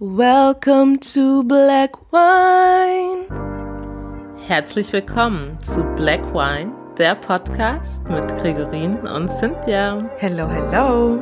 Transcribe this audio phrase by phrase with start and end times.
[0.00, 3.26] Welcome to Black Wine.
[4.46, 10.08] Herzlich willkommen zu Black Wine, der Podcast mit Gregorin und Cynthia.
[10.18, 11.18] Hello, hello.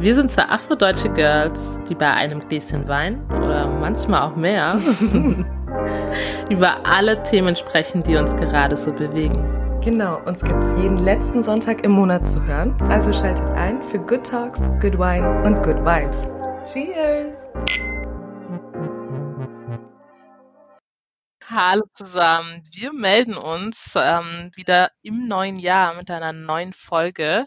[0.00, 4.80] Wir sind zwei afrodeutsche Girls, die bei einem Gläschen Wein oder manchmal auch mehr
[6.50, 9.38] über alle Themen sprechen, die uns gerade so bewegen.
[9.84, 12.74] Genau, uns gibt es jeden letzten Sonntag im Monat zu hören.
[12.88, 16.26] Also schaltet ein für Good Talks, Good Wine und Good Vibes.
[16.64, 17.89] Cheers!
[21.52, 22.62] Hallo zusammen.
[22.70, 27.46] Wir melden uns ähm, wieder im neuen Jahr mit einer neuen Folge.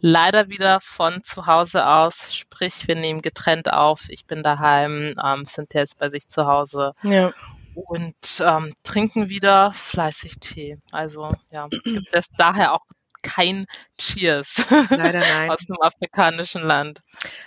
[0.00, 4.04] Leider wieder von zu Hause aus, sprich wir nehmen getrennt auf.
[4.08, 6.94] Ich bin daheim, ähm, Cynthia ist bei sich zu Hause.
[7.02, 7.34] Ja.
[7.74, 10.78] Und ähm, trinken wieder fleißig Tee.
[10.92, 12.86] Also ja, gibt es daher auch
[13.22, 13.66] kein
[13.98, 15.50] Cheers Leider nein.
[15.50, 17.02] aus dem afrikanischen Land.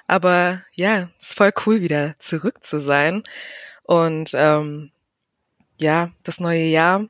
[0.05, 3.24] Aber ja, es ist voll cool, wieder zurück zu sein.
[3.82, 4.91] Und ähm,
[5.77, 7.07] ja, das neue Jahr.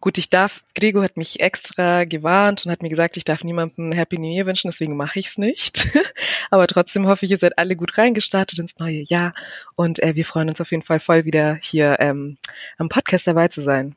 [0.00, 3.90] Gut, ich darf, Gregor hat mich extra gewarnt und hat mir gesagt, ich darf niemandem
[3.92, 5.88] Happy New Year wünschen, deswegen mache ich es nicht.
[6.50, 9.32] Aber trotzdem hoffe ich, ihr seid alle gut reingestartet ins neue Jahr
[9.76, 12.36] und äh, wir freuen uns auf jeden Fall voll wieder hier ähm,
[12.76, 13.96] am Podcast dabei zu sein.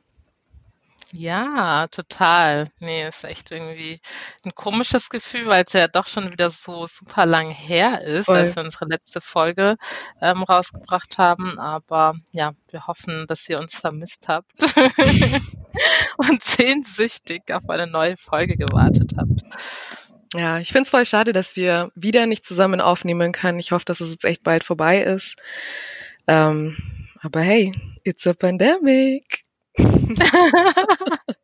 [1.14, 2.68] Ja, total.
[2.80, 4.02] Nee, ist echt irgendwie
[4.46, 8.38] ein komisches Gefühl, weil es ja doch schon wieder so super lang her ist, Voll.
[8.38, 9.78] als wir unsere letzte Folge
[10.22, 11.58] ähm, rausgebracht haben.
[11.60, 14.54] Aber ja, wir hoffen, dass ihr uns vermisst habt
[16.18, 19.44] und sehnsüchtig auf eine neue Folge gewartet habt.
[20.34, 23.60] Ja, ich finde es voll schade, dass wir wieder nicht zusammen aufnehmen können.
[23.60, 25.36] Ich hoffe, dass es jetzt echt bald vorbei ist.
[26.28, 26.76] Ähm,
[27.22, 27.72] aber hey,
[28.04, 29.47] it's a pandemic.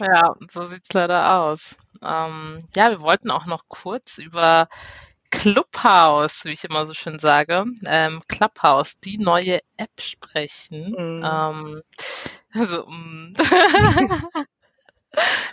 [0.00, 1.76] Ja, so sieht's leider aus.
[2.02, 4.66] Ähm, ja, wir wollten auch noch kurz über
[5.30, 10.94] Clubhouse, wie ich immer so schön sage, ähm, Clubhouse, die neue App sprechen.
[10.96, 11.22] Mhm.
[11.22, 11.82] Ähm,
[12.54, 13.34] also, mm.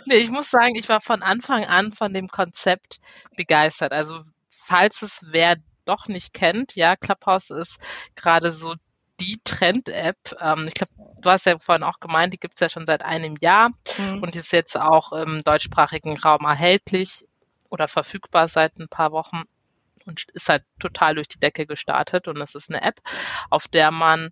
[0.06, 3.00] nee, ich muss sagen, ich war von Anfang an von dem Konzept
[3.36, 3.92] begeistert.
[3.92, 4.18] Also,
[4.48, 7.78] falls es wer doch nicht kennt, ja, Clubhouse ist
[8.14, 8.74] gerade so
[9.20, 10.16] die Trend-App.
[10.40, 13.36] Ähm, ich glaube, du hast ja vorhin auch gemeint, die gibt's ja schon seit einem
[13.40, 14.22] Jahr Mhm.
[14.22, 17.24] und ist jetzt auch im deutschsprachigen Raum erhältlich
[17.70, 19.42] oder verfügbar seit ein paar Wochen
[20.06, 22.28] und ist halt total durch die Decke gestartet.
[22.28, 23.00] Und es ist eine App,
[23.50, 24.30] auf der man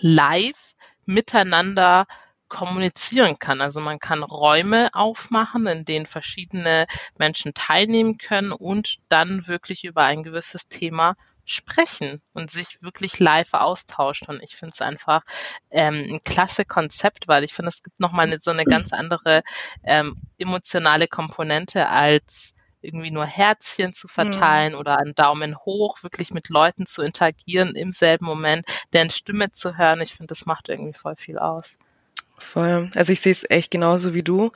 [0.00, 2.06] live miteinander
[2.48, 3.60] kommunizieren kann.
[3.60, 6.86] Also man kann Räume aufmachen, in denen verschiedene
[7.18, 11.16] Menschen teilnehmen können und dann wirklich über ein gewisses Thema
[11.46, 14.28] sprechen und sich wirklich live austauscht.
[14.28, 15.22] Und ich finde es einfach
[15.70, 19.42] ähm, ein klasse Konzept, weil ich finde, es gibt nochmal eine, so eine ganz andere
[19.84, 26.50] ähm, emotionale Komponente als irgendwie nur Herzchen zu verteilen oder einen Daumen hoch, wirklich mit
[26.50, 30.00] Leuten zu interagieren im selben Moment, deren Stimme zu hören.
[30.02, 31.78] Ich finde, das macht irgendwie voll viel aus.
[32.38, 32.90] Voll.
[32.94, 34.52] Also ich sehe es echt genauso wie du.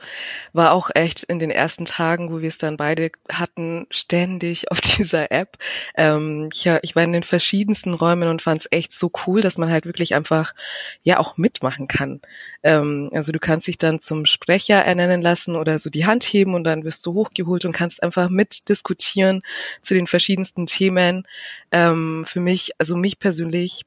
[0.53, 4.79] War auch echt in den ersten Tagen, wo wir es dann beide hatten, ständig auf
[4.81, 5.57] dieser App.
[5.95, 9.57] Ähm, ich, ich war in den verschiedensten Räumen und fand es echt so cool, dass
[9.57, 10.53] man halt wirklich einfach
[11.01, 12.21] ja auch mitmachen kann.
[12.61, 16.53] Ähm, also du kannst dich dann zum Sprecher ernennen lassen oder so die Hand heben
[16.53, 19.41] und dann wirst du hochgeholt und kannst einfach mitdiskutieren
[19.81, 21.27] zu den verschiedensten Themen.
[21.71, 23.85] Ähm, für mich, also mich persönlich,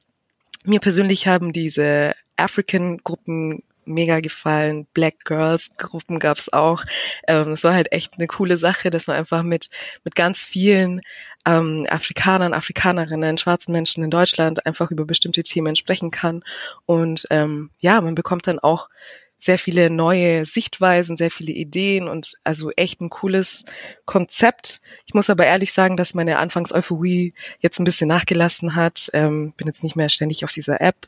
[0.65, 4.87] mir persönlich haben diese African-Gruppen mega gefallen.
[4.93, 6.83] Black Girls Gruppen gab's auch.
[7.27, 9.69] Ähm, es war halt echt eine coole Sache, dass man einfach mit
[10.03, 11.01] mit ganz vielen
[11.45, 16.43] ähm, Afrikanern, Afrikanerinnen, schwarzen Menschen in Deutschland einfach über bestimmte Themen sprechen kann.
[16.85, 18.89] Und ähm, ja, man bekommt dann auch
[19.37, 23.63] sehr viele neue Sichtweisen, sehr viele Ideen und also echt ein cooles
[24.05, 24.81] Konzept.
[25.05, 29.09] Ich muss aber ehrlich sagen, dass meine Anfangs-Euphorie jetzt ein bisschen nachgelassen hat.
[29.13, 31.07] Ähm, bin jetzt nicht mehr ständig auf dieser App.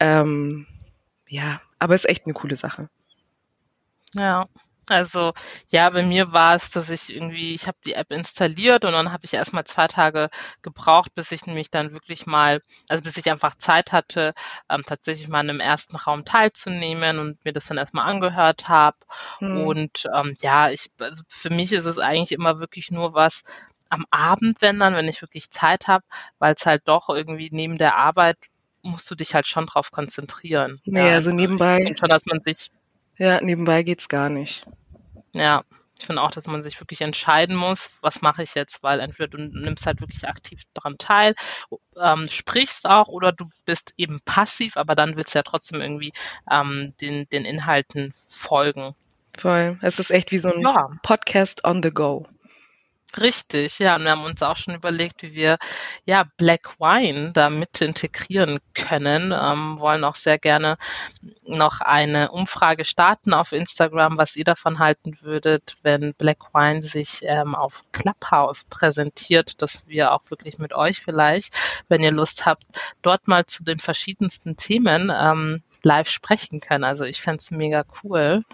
[0.00, 0.66] Ähm,
[1.28, 2.88] ja, aber ist echt eine coole Sache.
[4.14, 4.46] Ja.
[4.88, 5.32] Also
[5.68, 9.12] ja, bei mir war es, dass ich irgendwie, ich habe die App installiert und dann
[9.12, 10.30] habe ich erstmal zwei Tage
[10.62, 14.34] gebraucht, bis ich nämlich dann wirklich mal, also bis ich einfach Zeit hatte,
[14.68, 18.96] ähm, tatsächlich mal in einem ersten Raum teilzunehmen und mir das dann erstmal angehört habe.
[19.38, 19.64] Hm.
[19.64, 23.44] Und ähm, ja, ich, also für mich ist es eigentlich immer wirklich nur was
[23.90, 26.04] am Abend, wenn dann, wenn ich wirklich Zeit habe,
[26.40, 28.38] weil es halt doch irgendwie neben der Arbeit
[28.82, 30.80] musst du dich halt schon drauf konzentrieren.
[30.84, 32.70] Nee, Ja, also ich nebenbei, finde schon, dass man sich
[33.18, 34.64] ja, nebenbei geht's gar nicht.
[35.32, 35.62] ja,
[35.98, 39.28] ich finde auch, dass man sich wirklich entscheiden muss, was mache ich jetzt, weil entweder
[39.28, 41.34] du nimmst halt wirklich aktiv daran teil,
[42.00, 46.12] ähm, sprichst auch oder du bist eben passiv, aber dann willst du ja trotzdem irgendwie
[46.50, 48.94] ähm, den, den Inhalten folgen.
[49.36, 49.78] Voll.
[49.82, 52.26] Es ist echt wie so ein Ja, Podcast on the go.
[53.18, 53.96] Richtig, ja.
[53.96, 55.58] Und wir haben uns auch schon überlegt, wie wir
[56.04, 59.32] ja Black Wine da mit integrieren können.
[59.36, 60.76] Ähm, wollen auch sehr gerne
[61.46, 67.20] noch eine Umfrage starten auf Instagram, was ihr davon halten würdet, wenn Black Wine sich
[67.22, 72.64] ähm, auf Clubhouse präsentiert, dass wir auch wirklich mit euch vielleicht, wenn ihr Lust habt,
[73.02, 76.84] dort mal zu den verschiedensten Themen ähm, live sprechen können.
[76.84, 78.44] Also ich fände es mega cool,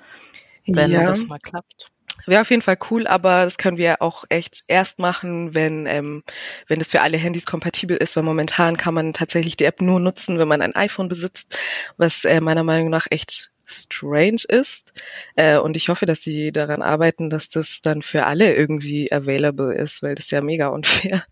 [0.66, 1.04] wenn ja.
[1.04, 1.90] das mal klappt.
[2.24, 6.24] Wäre auf jeden Fall cool, aber das können wir auch echt erst machen, wenn, ähm,
[6.66, 10.00] wenn das für alle Handys kompatibel ist, weil momentan kann man tatsächlich die App nur
[10.00, 11.56] nutzen, wenn man ein iPhone besitzt,
[11.96, 14.92] was äh, meiner Meinung nach echt strange ist.
[15.34, 19.74] Äh, und ich hoffe, dass sie daran arbeiten, dass das dann für alle irgendwie available
[19.74, 21.24] ist, weil das ist ja mega unfair.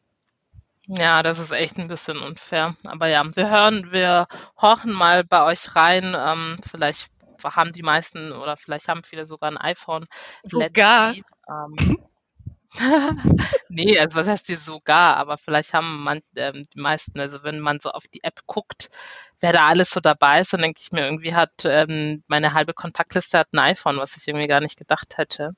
[0.87, 2.77] Ja, das ist echt ein bisschen unfair.
[2.85, 4.27] Aber ja, wir hören, wir
[4.61, 6.15] horchen mal bei euch rein.
[6.17, 7.11] Ähm, vielleicht
[7.43, 10.07] haben die meisten oder vielleicht haben viele sogar ein iPhone.
[10.45, 11.15] Sogar?
[11.49, 11.99] Ähm,
[13.69, 17.61] nee, also was heißt die sogar, aber vielleicht haben man ähm, die meisten, also wenn
[17.61, 18.89] man so auf die App guckt,
[19.41, 22.75] wer da alles so dabei ist, dann denke ich mir, irgendwie hat ähm, meine halbe
[22.75, 25.55] Kontaktliste hat ein iPhone, was ich irgendwie gar nicht gedacht hätte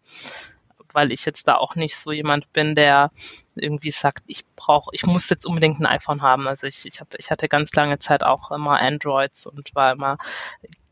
[0.92, 3.10] weil ich jetzt da auch nicht so jemand bin, der
[3.54, 6.46] irgendwie sagt, ich brauche, ich muss jetzt unbedingt ein iPhone haben.
[6.46, 10.18] Also ich, ich, hab, ich hatte ganz lange Zeit auch immer Androids und war immer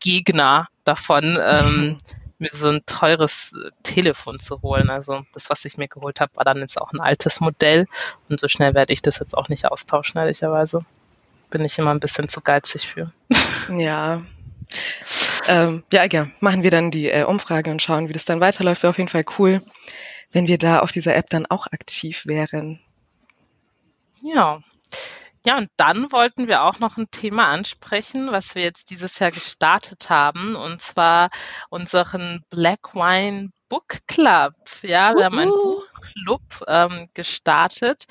[0.00, 1.96] Gegner davon, ähm,
[2.38, 4.90] mir so ein teures Telefon zu holen.
[4.90, 7.86] Also das, was ich mir geholt habe, war dann jetzt auch ein altes Modell
[8.28, 10.84] und so schnell werde ich das jetzt auch nicht austauschen, ehrlicherweise.
[11.50, 13.12] Bin ich immer ein bisschen zu geizig für.
[13.68, 14.22] Ja,
[15.48, 18.82] ähm, ja, ja, machen wir dann die äh, Umfrage und schauen, wie das dann weiterläuft.
[18.82, 19.62] Wäre auf jeden Fall cool,
[20.32, 22.80] wenn wir da auf dieser App dann auch aktiv wären.
[24.22, 24.60] Ja.
[25.46, 29.30] Ja, und dann wollten wir auch noch ein Thema ansprechen, was wir jetzt dieses Jahr
[29.30, 31.28] gestartet haben, und zwar
[31.68, 34.54] unseren Black Wine Book Club.
[34.80, 38.04] Ja, wir haben einen Buchclub ähm, gestartet.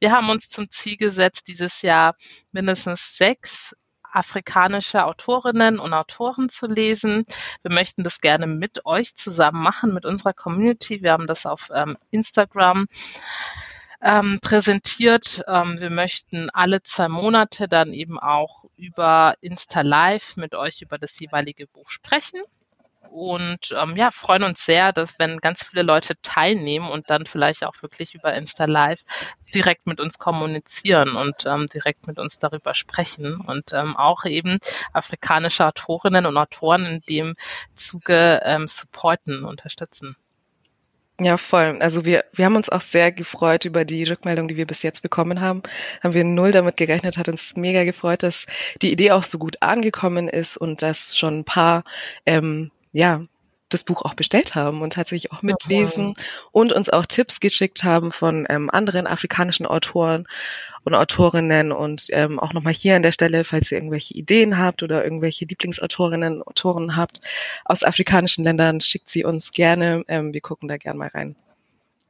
[0.00, 2.16] Wir haben uns zum Ziel gesetzt, dieses Jahr
[2.50, 3.74] mindestens sechs
[4.12, 7.24] afrikanische Autorinnen und Autoren zu lesen.
[7.62, 11.02] Wir möchten das gerne mit euch zusammen machen, mit unserer Community.
[11.02, 12.86] Wir haben das auf ähm, Instagram
[14.02, 15.42] ähm, präsentiert.
[15.46, 20.98] Ähm, wir möchten alle zwei Monate dann eben auch über Insta Live mit euch über
[20.98, 22.40] das jeweilige Buch sprechen
[23.10, 27.64] und ähm, ja, freuen uns sehr, dass wenn ganz viele Leute teilnehmen und dann vielleicht
[27.64, 29.00] auch wirklich über Insta Live
[29.54, 34.58] direkt mit uns kommunizieren und ähm, direkt mit uns darüber sprechen und ähm, auch eben
[34.92, 37.34] afrikanische Autorinnen und Autoren in dem
[37.74, 40.16] Zuge ähm, supporten, unterstützen.
[41.22, 41.76] Ja, voll.
[41.80, 45.02] Also wir, wir haben uns auch sehr gefreut über die Rückmeldung, die wir bis jetzt
[45.02, 45.62] bekommen haben.
[46.02, 48.46] Haben wir null damit gerechnet, hat uns mega gefreut, dass
[48.80, 51.84] die Idee auch so gut angekommen ist und dass schon ein paar
[52.24, 53.22] ähm, ja,
[53.70, 56.22] das Buch auch bestellt haben und tatsächlich auch mitlesen okay.
[56.52, 60.26] und uns auch Tipps geschickt haben von ähm, anderen afrikanischen Autoren
[60.84, 64.82] und Autorinnen und ähm, auch nochmal hier an der Stelle, falls ihr irgendwelche Ideen habt
[64.82, 67.20] oder irgendwelche Lieblingsautorinnen, Autoren habt
[67.64, 70.04] aus afrikanischen Ländern, schickt sie uns gerne.
[70.08, 71.36] Ähm, wir gucken da gerne mal rein.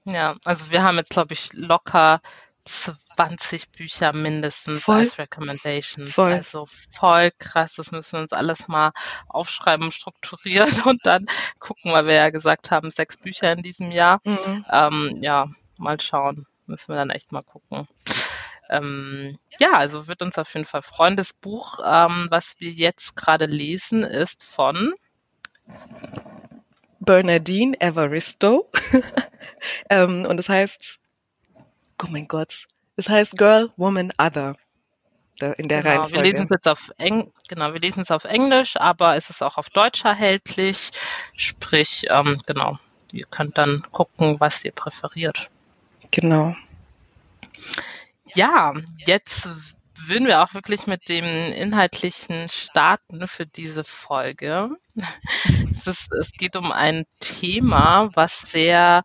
[0.05, 2.23] Ja, also wir haben jetzt, glaube ich, locker
[2.65, 5.01] 20 Bücher mindestens voll.
[5.01, 6.13] als Recommendations.
[6.13, 6.33] Voll.
[6.33, 7.75] Also voll krass.
[7.75, 8.93] Das müssen wir uns alles mal
[9.29, 11.27] aufschreiben, strukturieren und dann
[11.59, 14.21] gucken, weil wir ja gesagt haben, sechs Bücher in diesem Jahr.
[14.25, 14.65] Mhm.
[14.71, 16.47] Ähm, ja, mal schauen.
[16.67, 17.89] Müssen wir dann echt mal gucken.
[18.69, 21.17] Ähm, ja, also wird uns auf jeden Fall freuen.
[21.17, 24.95] Das Buch, ähm, was wir jetzt gerade lesen, ist von
[27.01, 28.71] Bernardine Evaristo.
[29.91, 31.00] ähm, und das heißt
[32.03, 32.67] oh mein Gott,
[32.97, 34.57] es heißt Girl, Woman, Other.
[35.57, 36.15] In der genau, Reihenfolge.
[36.17, 39.43] Wir lesen es jetzt auf Eng genau, wir lesen es auf Englisch, aber es ist
[39.43, 40.91] auch auf Deutsch erhältlich.
[41.35, 42.79] Sprich, ähm, genau,
[43.13, 45.51] ihr könnt dann gucken, was ihr präferiert.
[46.11, 46.55] Genau.
[48.35, 49.49] Ja, jetzt
[50.07, 54.71] würden wir auch wirklich mit dem inhaltlichen starten für diese Folge.
[55.71, 59.03] es, ist, es geht um ein Thema, was sehr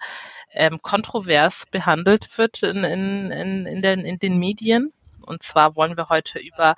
[0.56, 4.92] ähm, kontrovers behandelt wird in, in, in, in, den, in den Medien.
[5.22, 6.76] Und zwar wollen wir heute über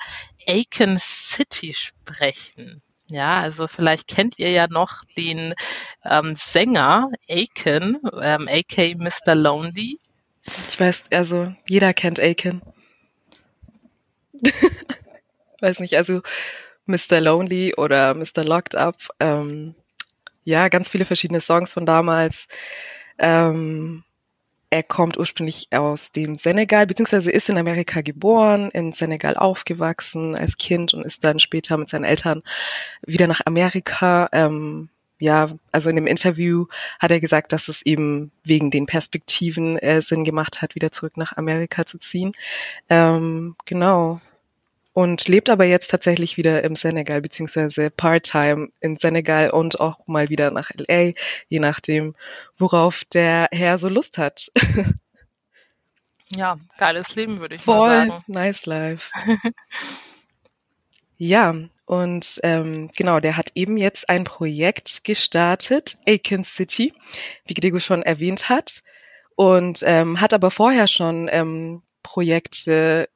[0.47, 2.81] Aiken City sprechen.
[3.09, 5.53] Ja, also vielleicht kennt ihr ja noch den
[6.03, 9.33] ähm, Sänger Aiken, ähm, AK Mr.
[9.35, 9.97] Lonely.
[10.69, 12.61] Ich weiß, also jeder kennt Aiken.
[15.61, 16.21] weiß nicht, also
[16.85, 17.21] Mr.
[17.21, 18.43] Lonely oder Mr.
[18.43, 18.95] Locked Up.
[19.19, 19.75] Ähm,
[20.43, 22.47] ja, ganz viele verschiedene Songs von damals.
[23.19, 24.03] Ähm,
[24.69, 30.57] er kommt ursprünglich aus dem Senegal, beziehungsweise ist in Amerika geboren, in Senegal aufgewachsen als
[30.57, 32.43] Kind und ist dann später mit seinen Eltern
[33.05, 34.27] wieder nach Amerika.
[34.33, 36.65] Ähm, ja, also in dem Interview
[36.99, 41.15] hat er gesagt, dass es eben wegen den Perspektiven äh, Sinn gemacht hat, wieder zurück
[41.15, 42.33] nach Amerika zu ziehen.
[42.89, 44.19] Ähm, genau.
[44.97, 50.29] Und lebt aber jetzt tatsächlich wieder im Senegal, beziehungsweise part-time in Senegal und auch mal
[50.29, 51.11] wieder nach LA,
[51.49, 52.15] je nachdem,
[52.57, 54.51] worauf der Herr so Lust hat.
[56.29, 58.23] Ja, geiles Leben, würde ich Voll mal sagen.
[58.25, 59.11] nice life.
[61.17, 66.93] ja, und ähm, genau, der hat eben jetzt ein Projekt gestartet, Aiken City,
[67.45, 68.81] wie Gregor schon erwähnt hat.
[69.35, 73.07] Und ähm, hat aber vorher schon ähm, Projekte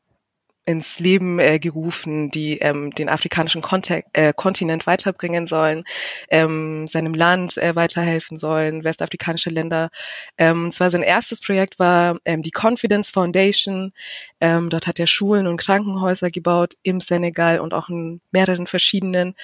[0.66, 5.84] ins Leben äh, gerufen, die ähm, den afrikanischen Kontek äh, Kontinent weiterbringen sollen,
[6.30, 9.90] ähm, seinem Land äh, weiterhelfen sollen, westafrikanische Länder.
[10.38, 13.92] Ähm, und zwar sein erstes Projekt war ähm, die Confidence Foundation.
[14.40, 19.36] Ähm, dort hat er Schulen und Krankenhäuser gebaut im Senegal und auch in mehreren verschiedenen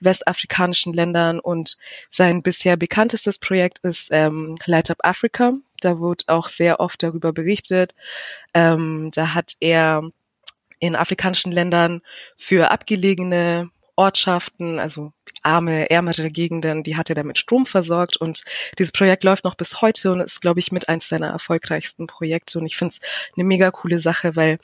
[0.00, 1.40] westafrikanischen Ländern.
[1.40, 1.78] Und
[2.10, 5.54] sein bisher bekanntestes Projekt ist ähm, Light Up Africa.
[5.80, 7.94] Da wird auch sehr oft darüber berichtet.
[8.54, 10.10] Ähm, da hat er
[10.78, 12.02] in afrikanischen Ländern
[12.36, 18.16] für abgelegene Ortschaften, also arme, ärmere Gegenden, die hat er damit Strom versorgt.
[18.16, 18.42] Und
[18.78, 22.58] dieses Projekt läuft noch bis heute und ist, glaube ich, mit eins seiner erfolgreichsten Projekte.
[22.58, 23.00] Und ich finde es
[23.36, 24.58] eine mega coole Sache, weil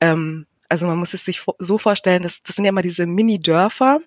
[0.00, 4.00] ähm, also man muss es sich so vorstellen, dass das sind ja immer diese Mini-Dörfer,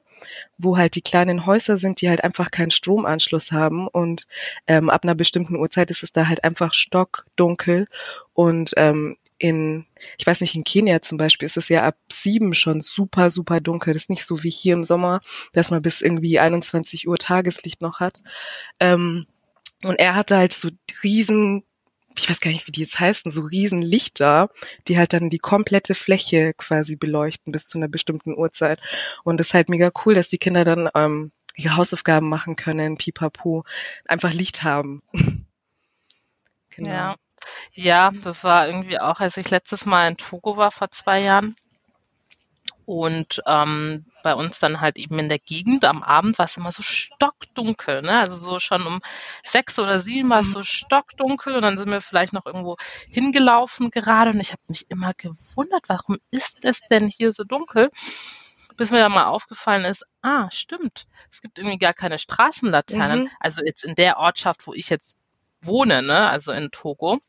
[0.58, 3.88] wo halt die kleinen Häuser sind, die halt einfach keinen Stromanschluss haben.
[3.88, 4.28] Und
[4.68, 7.88] ähm, ab einer bestimmten Uhrzeit ist es da halt einfach stockdunkel.
[8.34, 9.86] Und ähm, in,
[10.18, 13.62] ich weiß nicht, in Kenia zum Beispiel ist es ja ab sieben schon super, super
[13.62, 13.94] dunkel.
[13.94, 15.22] Das ist nicht so wie hier im Sommer,
[15.54, 18.22] dass man bis irgendwie 21 Uhr Tageslicht noch hat.
[18.80, 19.26] Ähm,
[19.82, 20.70] und er hatte halt so
[21.04, 21.64] riesen,
[22.18, 24.50] ich weiß gar nicht, wie die jetzt heißen, so riesen Lichter,
[24.88, 28.82] die halt dann die komplette Fläche quasi beleuchten bis zu einer bestimmten Uhrzeit.
[29.24, 32.98] Und das ist halt mega cool, dass die Kinder dann ähm, ihre Hausaufgaben machen können,
[32.98, 33.64] pipapo,
[34.06, 35.02] einfach Licht haben.
[36.70, 36.92] genau.
[36.92, 37.16] Ja.
[37.74, 41.56] Ja, das war irgendwie auch, als ich letztes Mal in Togo war vor zwei Jahren
[42.90, 46.72] und ähm, bei uns dann halt eben in der Gegend am Abend war es immer
[46.72, 48.18] so stockdunkel, ne?
[48.18, 49.00] Also so schon um
[49.44, 50.54] sechs oder sieben war es mhm.
[50.54, 52.78] so stockdunkel und dann sind wir vielleicht noch irgendwo
[53.08, 57.92] hingelaufen gerade und ich habe mich immer gewundert, warum ist es denn hier so dunkel?
[58.76, 63.26] Bis mir dann mal aufgefallen ist, ah, stimmt, es gibt irgendwie gar keine Straßenlaternen.
[63.26, 63.30] Mhm.
[63.40, 65.20] Also jetzt in der Ortschaft, wo ich jetzt
[65.62, 66.28] wohne, ne?
[66.28, 67.20] Also in Togo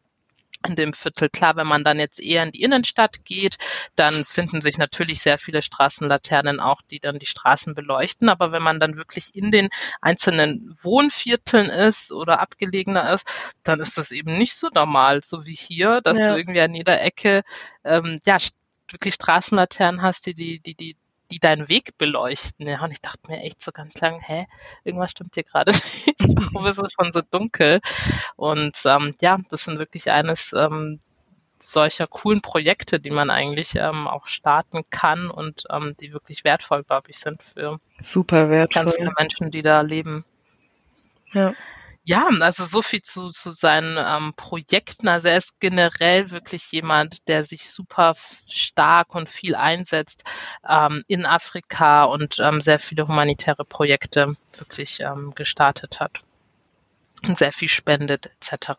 [0.66, 1.28] in dem Viertel.
[1.28, 3.56] Klar, wenn man dann jetzt eher in die Innenstadt geht,
[3.96, 8.28] dann finden sich natürlich sehr viele Straßenlaternen auch, die dann die Straßen beleuchten.
[8.28, 13.26] Aber wenn man dann wirklich in den einzelnen Wohnvierteln ist oder abgelegener ist,
[13.62, 16.30] dann ist das eben nicht so normal, so wie hier, dass ja.
[16.30, 17.42] du irgendwie an jeder Ecke
[17.84, 18.36] ähm, ja
[18.90, 20.96] wirklich Straßenlaternen hast, die die die die
[21.30, 22.66] die deinen Weg beleuchten.
[22.66, 24.46] Ja, und ich dachte mir echt so ganz lang, hä,
[24.84, 25.72] irgendwas stimmt hier gerade
[26.06, 26.20] nicht.
[26.52, 27.80] Warum ist es schon so dunkel?
[28.36, 31.00] Und ähm, ja, das sind wirklich eines ähm,
[31.62, 36.84] solcher coolen Projekte, die man eigentlich ähm, auch starten kann und ähm, die wirklich wertvoll,
[36.84, 38.84] glaube ich, sind für super wertvoll.
[38.84, 40.24] ganz viele Menschen, die da leben.
[41.32, 41.52] Ja.
[42.10, 45.06] Ja, also so viel zu, zu seinen ähm, Projekten.
[45.06, 48.14] Also er ist generell wirklich jemand, der sich super
[48.48, 50.24] stark und viel einsetzt
[50.68, 56.22] ähm, in Afrika und ähm, sehr viele humanitäre Projekte wirklich ähm, gestartet hat
[57.22, 58.72] und sehr viel spendet etc.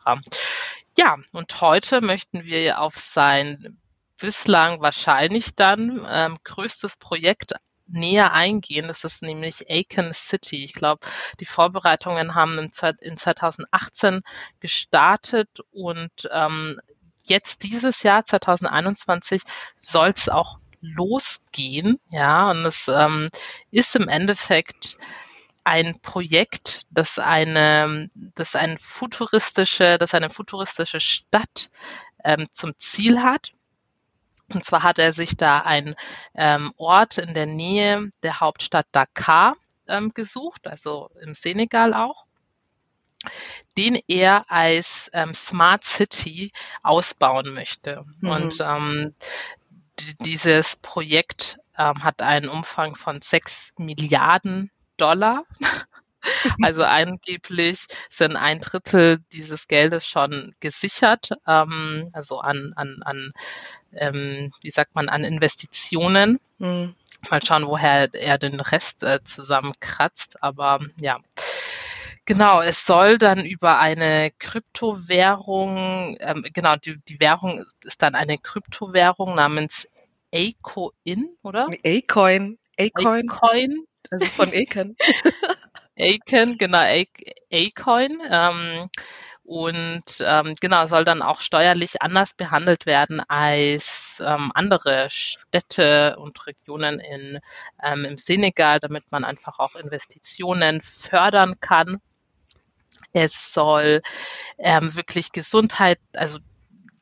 [0.98, 3.78] Ja, und heute möchten wir auf sein
[4.20, 7.54] bislang wahrscheinlich dann ähm, größtes Projekt
[7.92, 8.88] näher eingehen.
[8.88, 10.64] Das ist nämlich Aiken City.
[10.64, 11.06] Ich glaube,
[11.40, 12.72] die Vorbereitungen haben in
[13.18, 14.22] 2018
[14.60, 16.80] gestartet und ähm,
[17.24, 19.44] jetzt dieses Jahr 2021
[19.80, 22.00] soll es auch losgehen.
[22.10, 23.30] Ja, und es ähm,
[23.72, 24.98] ist im Endeffekt
[25.64, 31.70] ein Projekt, das eine, das ein futuristische, das eine futuristische Stadt
[32.24, 33.52] ähm, zum Ziel hat.
[34.54, 35.96] Und zwar hat er sich da einen
[36.36, 39.56] ähm, Ort in der Nähe der Hauptstadt Dakar
[39.88, 42.26] ähm, gesucht, also im Senegal auch,
[43.78, 46.52] den er als ähm, Smart City
[46.84, 48.04] ausbauen möchte.
[48.20, 48.30] Mhm.
[48.30, 49.16] Und ähm,
[50.20, 55.44] dieses Projekt ähm, hat einen Umfang von sechs Milliarden Dollar.
[56.62, 63.32] Also angeblich sind ein Drittel dieses Geldes schon gesichert, ähm, also an, an, an
[63.94, 66.40] ähm, wie sagt man, an Investitionen.
[66.60, 66.96] Mhm.
[67.30, 70.42] Mal schauen, woher er den Rest äh, zusammenkratzt.
[70.44, 71.20] Aber ja.
[72.26, 78.38] Genau, es soll dann über eine Kryptowährung, ähm, genau, die, die Währung ist dann eine
[78.38, 79.88] Kryptowährung namens
[80.34, 81.68] A-Coin, oder?
[81.84, 82.58] A-Coin.
[82.80, 83.86] A-Coin.
[84.10, 84.96] Also von Eken.
[85.98, 88.22] Aiken, genau, A-Coin.
[88.30, 88.90] Ähm,
[89.52, 96.48] und ähm, genau soll dann auch steuerlich anders behandelt werden als ähm, andere Städte und
[96.48, 97.38] Regionen in,
[97.84, 101.98] ähm, im Senegal, damit man einfach auch Investitionen fördern kann.
[103.12, 104.02] Es soll
[104.58, 106.40] ähm, wirklich Gesundheit, also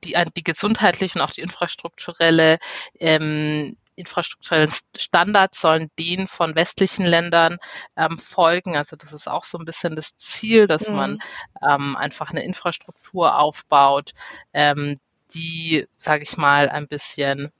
[0.03, 2.57] die, die gesundheitliche und auch die infrastrukturelle
[2.99, 7.57] ähm, infrastrukturellen Standards sollen denen von westlichen Ländern
[7.95, 8.75] ähm, folgen.
[8.75, 10.95] Also das ist auch so ein bisschen das Ziel, dass mhm.
[10.95, 11.19] man
[11.67, 14.11] ähm, einfach eine Infrastruktur aufbaut,
[14.53, 14.95] ähm,
[15.33, 17.51] die, sage ich mal, ein bisschen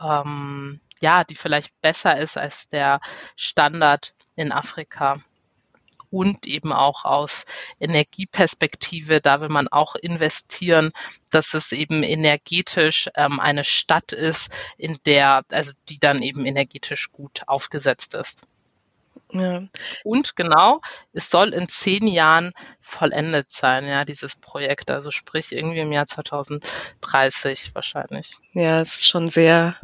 [0.00, 3.00] ähm, ja, die vielleicht besser ist als der
[3.36, 5.20] Standard in Afrika
[6.10, 7.44] und eben auch aus
[7.80, 10.92] Energieperspektive, da will man auch investieren,
[11.30, 17.10] dass es eben energetisch ähm, eine Stadt ist, in der, also die dann eben energetisch
[17.12, 18.42] gut aufgesetzt ist.
[19.32, 19.62] Ja.
[20.04, 20.80] Und genau,
[21.12, 24.90] es soll in zehn Jahren vollendet sein, ja, dieses Projekt.
[24.90, 28.36] Also sprich irgendwie im Jahr 2030 wahrscheinlich.
[28.52, 29.76] Ja, es ist schon sehr,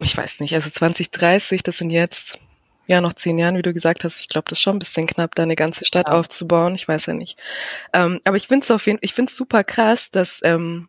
[0.00, 2.38] ich weiß nicht, also 2030, das sind jetzt
[2.88, 5.06] ja, noch zehn Jahren, wie du gesagt hast, ich glaube, das ist schon ein bisschen
[5.06, 6.14] knapp, da eine ganze Stadt ja.
[6.14, 6.74] aufzubauen.
[6.74, 7.38] Ich weiß ja nicht.
[7.92, 10.88] Ähm, aber ich finde es auf jeden ich finde es super krass, dass, ähm,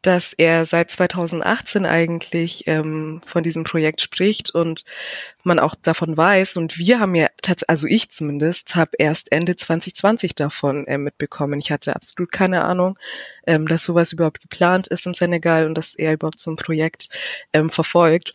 [0.00, 4.84] dass er seit 2018 eigentlich ähm, von diesem Projekt spricht und
[5.42, 6.56] man auch davon weiß.
[6.56, 7.26] Und wir haben ja,
[7.66, 11.58] also ich zumindest, habe erst Ende 2020 davon äh, mitbekommen.
[11.58, 12.96] Ich hatte absolut keine Ahnung,
[13.44, 17.08] ähm, dass sowas überhaupt geplant ist im Senegal und dass er überhaupt so ein Projekt
[17.52, 18.34] ähm, verfolgt.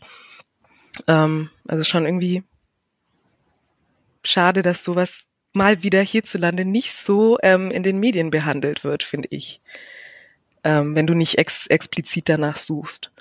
[1.07, 2.43] Ähm, also schon irgendwie
[4.23, 9.27] schade, dass sowas mal wieder hierzulande nicht so ähm, in den Medien behandelt wird, finde
[9.31, 9.62] ich.
[10.63, 13.12] Ähm, wenn du nicht ex explizit danach suchst.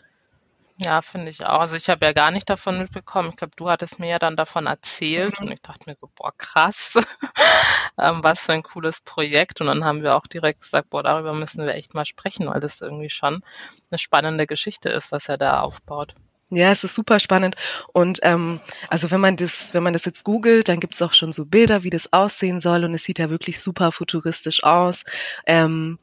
[0.79, 1.61] Ja, finde ich auch.
[1.61, 3.31] Also ich habe ja gar nicht davon mitbekommen.
[3.31, 5.47] Ich glaube, du hattest mir ja dann davon erzählt mhm.
[5.47, 6.95] und ich dachte mir so, boah, krass,
[7.99, 9.61] ähm, was für ein cooles Projekt.
[9.61, 12.61] Und dann haben wir auch direkt gesagt, boah, darüber müssen wir echt mal sprechen, weil
[12.61, 13.45] das irgendwie schon
[13.91, 16.15] eine spannende Geschichte ist, was er da aufbaut.
[16.55, 17.57] Ja, es ist super spannend.
[17.95, 21.15] Und ähm, also wenn man das, wenn man das jetzt googelt, dann gibt es auch
[21.15, 22.85] schon so Bilder, wie das aussehen soll.
[22.85, 25.03] Und es sieht ja wirklich super futuristisch aus.
[25.47, 25.99] Ähm,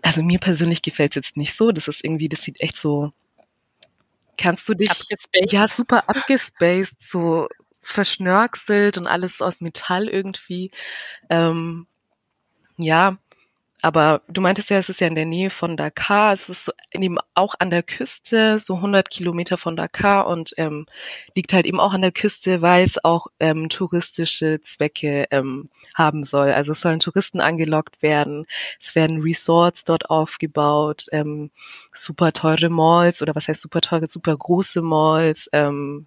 [0.00, 1.70] also mir persönlich gefällt es jetzt nicht so.
[1.70, 3.12] Das ist irgendwie, das sieht echt so.
[4.38, 5.52] Kannst du dich abgespaced.
[5.52, 7.46] ja super abgespaced, so
[7.82, 10.70] verschnörkselt und alles aus Metall irgendwie.
[11.28, 11.86] Ähm,
[12.78, 13.18] ja,
[13.82, 16.32] aber du meintest ja, es ist ja in der Nähe von Dakar.
[16.32, 20.86] Es ist eben auch an der Küste, so 100 Kilometer von Dakar und ähm,
[21.34, 26.22] liegt halt eben auch an der Küste, weil es auch ähm, touristische Zwecke ähm, haben
[26.22, 26.52] soll.
[26.52, 28.46] Also es sollen Touristen angelockt werden.
[28.80, 31.50] Es werden Resorts dort aufgebaut, ähm,
[31.92, 35.48] super teure Malls oder was heißt super teure, super große Malls.
[35.52, 36.06] Ähm,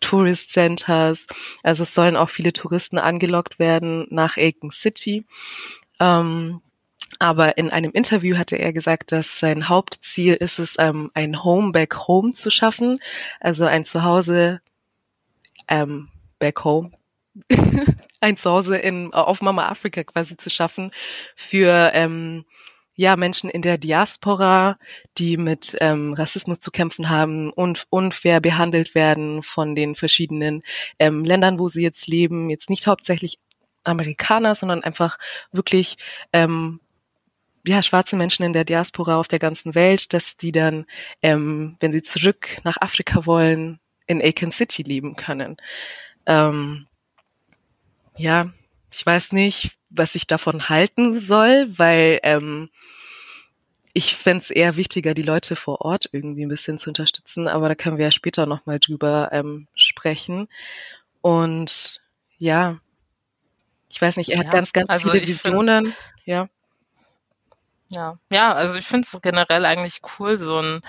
[0.00, 1.26] Tourist Centers.
[1.62, 5.26] Also es sollen auch viele Touristen angelockt werden nach Aiken City.
[6.00, 6.62] Ähm,
[7.18, 11.72] aber in einem Interview hatte er gesagt, dass sein Hauptziel ist es, ähm, ein Home
[11.72, 13.00] back home zu schaffen,
[13.40, 14.60] also ein Zuhause
[15.68, 16.92] ähm, back home,
[18.20, 20.90] ein Zuhause in auf Mama Afrika quasi zu schaffen
[21.36, 22.44] für ähm,
[22.94, 24.78] ja Menschen in der Diaspora,
[25.18, 30.62] die mit ähm, Rassismus zu kämpfen haben und unfair behandelt werden von den verschiedenen
[30.98, 33.38] ähm, Ländern, wo sie jetzt leben, jetzt nicht hauptsächlich
[33.84, 35.18] Amerikaner, sondern einfach
[35.50, 35.96] wirklich
[36.32, 36.80] ähm,
[37.64, 40.86] ja, schwarze Menschen in der Diaspora auf der ganzen Welt, dass die dann,
[41.22, 45.56] ähm, wenn sie zurück nach Afrika wollen, in Aiken City leben können.
[46.26, 46.86] Ähm,
[48.16, 48.52] ja,
[48.90, 52.70] ich weiß nicht, was ich davon halten soll, weil ähm,
[53.94, 57.68] ich fände es eher wichtiger, die Leute vor Ort irgendwie ein bisschen zu unterstützen, aber
[57.68, 60.48] da können wir ja später nochmal drüber ähm, sprechen.
[61.20, 62.00] Und
[62.38, 62.80] ja,
[63.90, 65.94] ich weiß nicht, er hat ja, ganz, ganz also viele Visionen.
[66.24, 66.48] Ja.
[67.94, 70.80] Ja, ja, also ich finde es generell eigentlich cool, so ein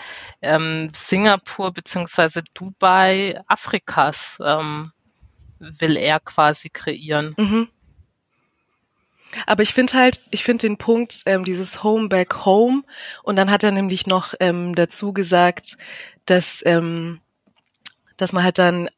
[0.41, 4.91] ähm, Singapur beziehungsweise Dubai Afrikas ähm,
[5.59, 7.35] will er quasi kreieren.
[7.37, 7.67] Mhm.
[9.47, 12.83] Aber ich finde halt, ich finde den Punkt, ähm, dieses Home back home,
[13.23, 15.77] und dann hat er nämlich noch ähm, dazu gesagt,
[16.25, 17.19] dass, ähm,
[18.15, 18.89] dass man halt dann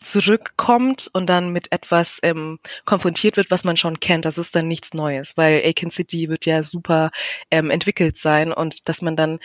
[0.00, 4.24] zurückkommt und dann mit etwas ähm, konfrontiert wird, was man schon kennt.
[4.24, 7.10] Das ist dann nichts Neues, weil Aiken City wird ja super
[7.50, 9.38] ähm, entwickelt sein und dass man dann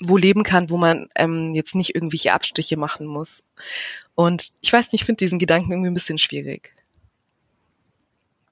[0.00, 3.46] wo leben kann, wo man ähm, jetzt nicht irgendwelche Abstriche machen muss.
[4.14, 6.72] Und ich weiß nicht, ich finde diesen Gedanken irgendwie ein bisschen schwierig.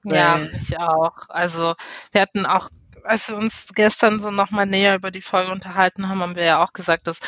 [0.05, 1.29] Ja, ich auch.
[1.29, 1.75] Also
[2.11, 2.69] wir hatten auch
[3.03, 6.63] als wir uns gestern so nochmal näher über die Folge unterhalten haben, haben wir ja
[6.63, 7.19] auch gesagt, dass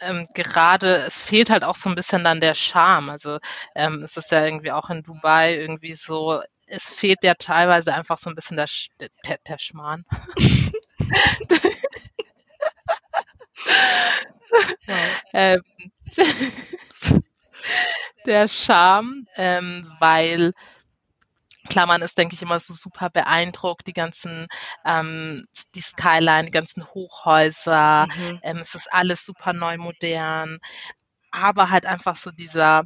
[0.00, 3.10] ähm, gerade es fehlt halt auch so ein bisschen dann der Charme.
[3.10, 3.38] Also
[3.74, 8.18] ähm, es ist ja irgendwie auch in Dubai irgendwie so, es fehlt ja teilweise einfach
[8.18, 8.66] so ein bisschen der,
[9.00, 10.04] der, der Schmarrn.
[15.32, 15.62] ähm,
[18.26, 20.52] der Charme, ähm, weil
[21.68, 24.46] Klar, man ist, denke ich, immer so super beeindruckt, die ganzen,
[24.84, 25.42] ähm,
[25.74, 28.40] die Skyline, die ganzen Hochhäuser, mhm.
[28.42, 30.58] ähm, es ist alles super neu modern,
[31.30, 32.84] aber halt einfach so dieser,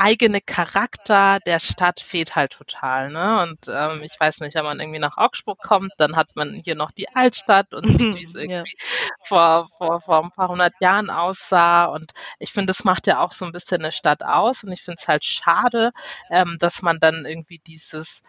[0.00, 3.10] eigene Charakter der Stadt fehlt halt total.
[3.10, 3.42] Ne?
[3.42, 6.74] Und ähm, ich weiß nicht, wenn man irgendwie nach Augsburg kommt, dann hat man hier
[6.74, 9.14] noch die Altstadt und sieht, wie es irgendwie ja.
[9.20, 11.84] vor, vor, vor ein paar hundert Jahren aussah.
[11.84, 14.64] Und ich finde, das macht ja auch so ein bisschen eine Stadt aus.
[14.64, 15.92] Und ich finde es halt schade,
[16.30, 18.22] ähm, dass man dann irgendwie dieses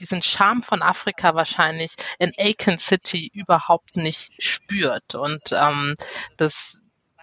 [0.00, 5.14] diesen Charme von Afrika wahrscheinlich in Aiken City überhaupt nicht spürt.
[5.14, 5.94] Und ähm,
[6.38, 6.80] das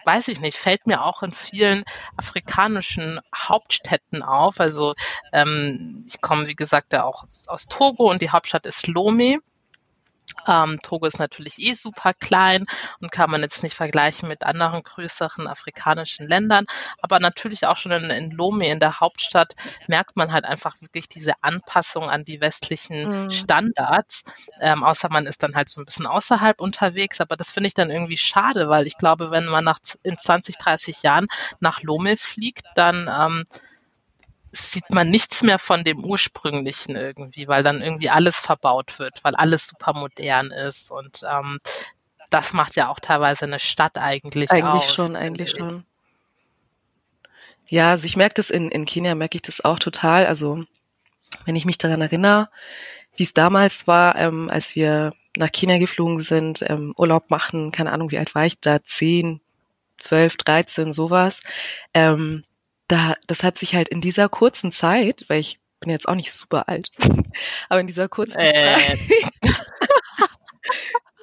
[0.08, 1.84] weiß ich nicht, fällt mir auch in vielen
[2.16, 4.60] afrikanischen Hauptstädten auf.
[4.60, 4.96] Also
[5.34, 9.38] ähm, ich komme, wie gesagt, ja auch aus, aus Togo und die Hauptstadt ist Lomé.
[10.48, 12.66] Ähm, Togo ist natürlich eh super klein
[13.00, 16.66] und kann man jetzt nicht vergleichen mit anderen größeren afrikanischen Ländern.
[17.02, 19.56] Aber natürlich auch schon in, in Lomé, in der Hauptstadt,
[19.88, 23.32] merkt man halt einfach wirklich diese Anpassung an die westlichen mhm.
[23.32, 24.24] Standards.
[24.60, 27.22] Ähm, außer man ist dann halt so ein bisschen außerhalb unterwegs.
[27.22, 30.58] Aber das finde ich dann irgendwie schade, weil ich glaube, wenn man nach, in 20,
[30.58, 31.28] 30 Jahren
[31.60, 33.44] nach Lomé fliegt, dann ähm,
[34.58, 39.36] sieht man nichts mehr von dem ursprünglichen irgendwie, weil dann irgendwie alles verbaut wird, weil
[39.36, 41.60] alles super modern ist und ähm,
[42.30, 45.86] das macht ja auch teilweise eine Stadt eigentlich Eigentlich aus, schon, eigentlich schon.
[47.68, 50.26] Ja, also ich merke das in, in Kenia, merke ich das auch total.
[50.26, 50.64] Also
[51.46, 52.50] wenn ich mich daran erinnere,
[53.16, 57.92] wie es damals war, ähm, als wir nach Kenia geflogen sind, ähm, Urlaub machen, keine
[57.92, 59.42] Ahnung, wie alt war ich da, zehn,
[59.98, 61.42] zwölf, dreizehn, sowas.
[61.94, 62.44] Ähm,
[62.88, 66.32] da, das hat sich halt in dieser kurzen Zeit, weil ich bin jetzt auch nicht
[66.32, 66.92] super alt,
[67.70, 68.76] aber in dieser kurzen äh.
[68.76, 69.00] Zeit,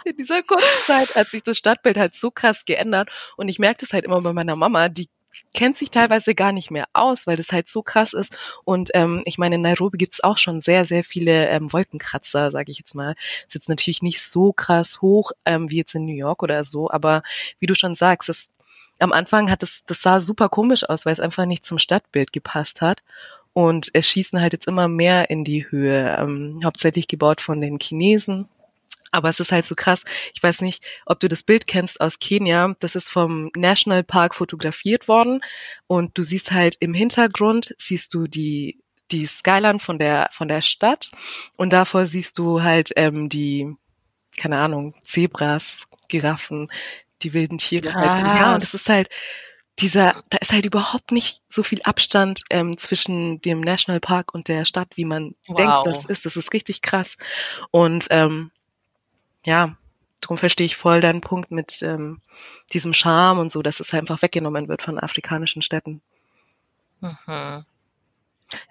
[0.04, 3.84] in dieser kurzen Zeit hat sich das Stadtbild halt so krass geändert und ich merke
[3.84, 5.08] das halt immer bei meiner Mama, die
[5.52, 8.32] kennt sich teilweise gar nicht mehr aus, weil das halt so krass ist.
[8.64, 12.72] Und ähm, ich meine, in Nairobi gibt's auch schon sehr, sehr viele ähm, Wolkenkratzer, sage
[12.72, 13.14] ich jetzt mal.
[13.46, 16.90] Ist jetzt natürlich nicht so krass hoch ähm, wie jetzt in New York oder so,
[16.90, 17.22] aber
[17.60, 18.48] wie du schon sagst, das
[18.98, 22.32] am Anfang hat es, das sah super komisch aus, weil es einfach nicht zum Stadtbild
[22.32, 23.02] gepasst hat.
[23.52, 27.78] Und es schießen halt jetzt immer mehr in die Höhe, ähm, hauptsächlich gebaut von den
[27.78, 28.48] Chinesen.
[29.12, 30.02] Aber es ist halt so krass.
[30.34, 32.74] Ich weiß nicht, ob du das Bild kennst aus Kenia.
[32.80, 35.40] Das ist vom National Park fotografiert worden.
[35.86, 38.80] Und du siehst halt im Hintergrund, siehst du die,
[39.12, 41.12] die Skyline von der, von der Stadt.
[41.56, 43.76] Und davor siehst du halt ähm, die,
[44.36, 46.72] keine Ahnung, Zebras, Giraffen,
[47.24, 48.08] die wilden Tiere Krass.
[48.08, 48.26] halt.
[48.26, 49.08] Ja, und es ist halt
[49.80, 54.64] dieser, da ist halt überhaupt nicht so viel Abstand ähm, zwischen dem Nationalpark und der
[54.64, 55.56] Stadt, wie man wow.
[55.56, 56.26] denkt, das ist.
[56.26, 57.16] Das ist richtig krass.
[57.70, 58.52] Und ähm,
[59.44, 59.76] ja,
[60.20, 62.20] darum verstehe ich voll deinen Punkt mit ähm,
[62.72, 66.00] diesem Charme und so, dass es einfach weggenommen wird von afrikanischen Städten.
[67.00, 67.64] Mhm.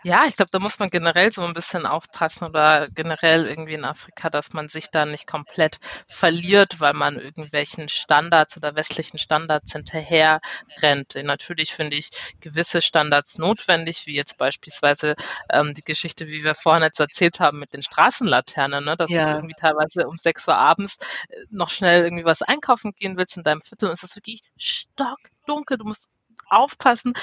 [0.03, 3.85] Ja, ich glaube, da muss man generell so ein bisschen aufpassen oder generell irgendwie in
[3.85, 9.71] Afrika, dass man sich da nicht komplett verliert, weil man irgendwelchen Standards oder westlichen Standards
[9.71, 10.41] hinterher
[10.81, 11.15] rennt.
[11.15, 12.09] Natürlich finde ich
[12.39, 15.15] gewisse Standards notwendig, wie jetzt beispielsweise
[15.49, 18.95] ähm, die Geschichte, wie wir vorhin jetzt erzählt haben mit den Straßenlaternen, ne?
[18.95, 19.25] dass ja.
[19.25, 20.97] du irgendwie teilweise um sechs Uhr abends
[21.29, 24.41] äh, noch schnell irgendwie was einkaufen gehen willst in deinem Viertel und es ist wirklich
[24.57, 25.77] stockdunkel.
[25.77, 26.07] Du musst
[26.53, 27.13] aufpassen,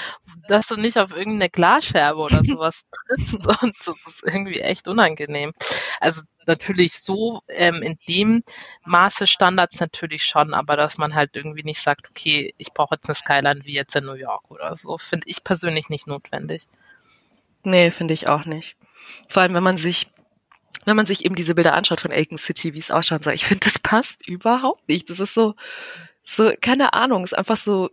[0.47, 5.53] dass du nicht auf irgendeine Glasscherbe oder sowas trittst und das ist irgendwie echt unangenehm.
[5.99, 8.43] Also natürlich so ähm, in dem
[8.85, 13.07] Maße Standards natürlich schon, aber dass man halt irgendwie nicht sagt, okay, ich brauche jetzt
[13.07, 16.67] eine Skyline wie jetzt in New York oder so, finde ich persönlich nicht notwendig.
[17.63, 18.75] Nee, finde ich auch nicht.
[19.27, 20.07] Vor allem, wenn man sich
[20.85, 23.69] wenn man sich eben diese Bilder anschaut von Aiken City, wie es ausschaut, ich finde,
[23.69, 25.09] das passt überhaupt nicht.
[25.09, 25.55] Das ist so,
[26.23, 27.89] so, keine Ahnung, ist einfach so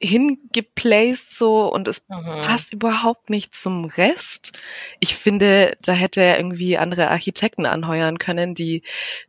[0.00, 2.42] hingeplaced so und es mhm.
[2.42, 4.52] passt überhaupt nicht zum Rest.
[4.98, 8.82] Ich finde, da hätte er irgendwie andere Architekten anheuern können, die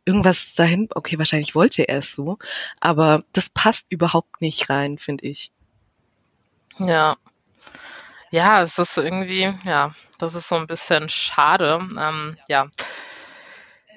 [0.04, 2.38] irgendwas dahin, okay, wahrscheinlich wollte er es so,
[2.80, 5.52] aber das passt überhaupt nicht rein, finde ich.
[6.78, 7.16] Ja.
[8.30, 11.86] Ja, es ist irgendwie, ja, das ist so ein bisschen schade.
[11.96, 12.68] Ähm, ja,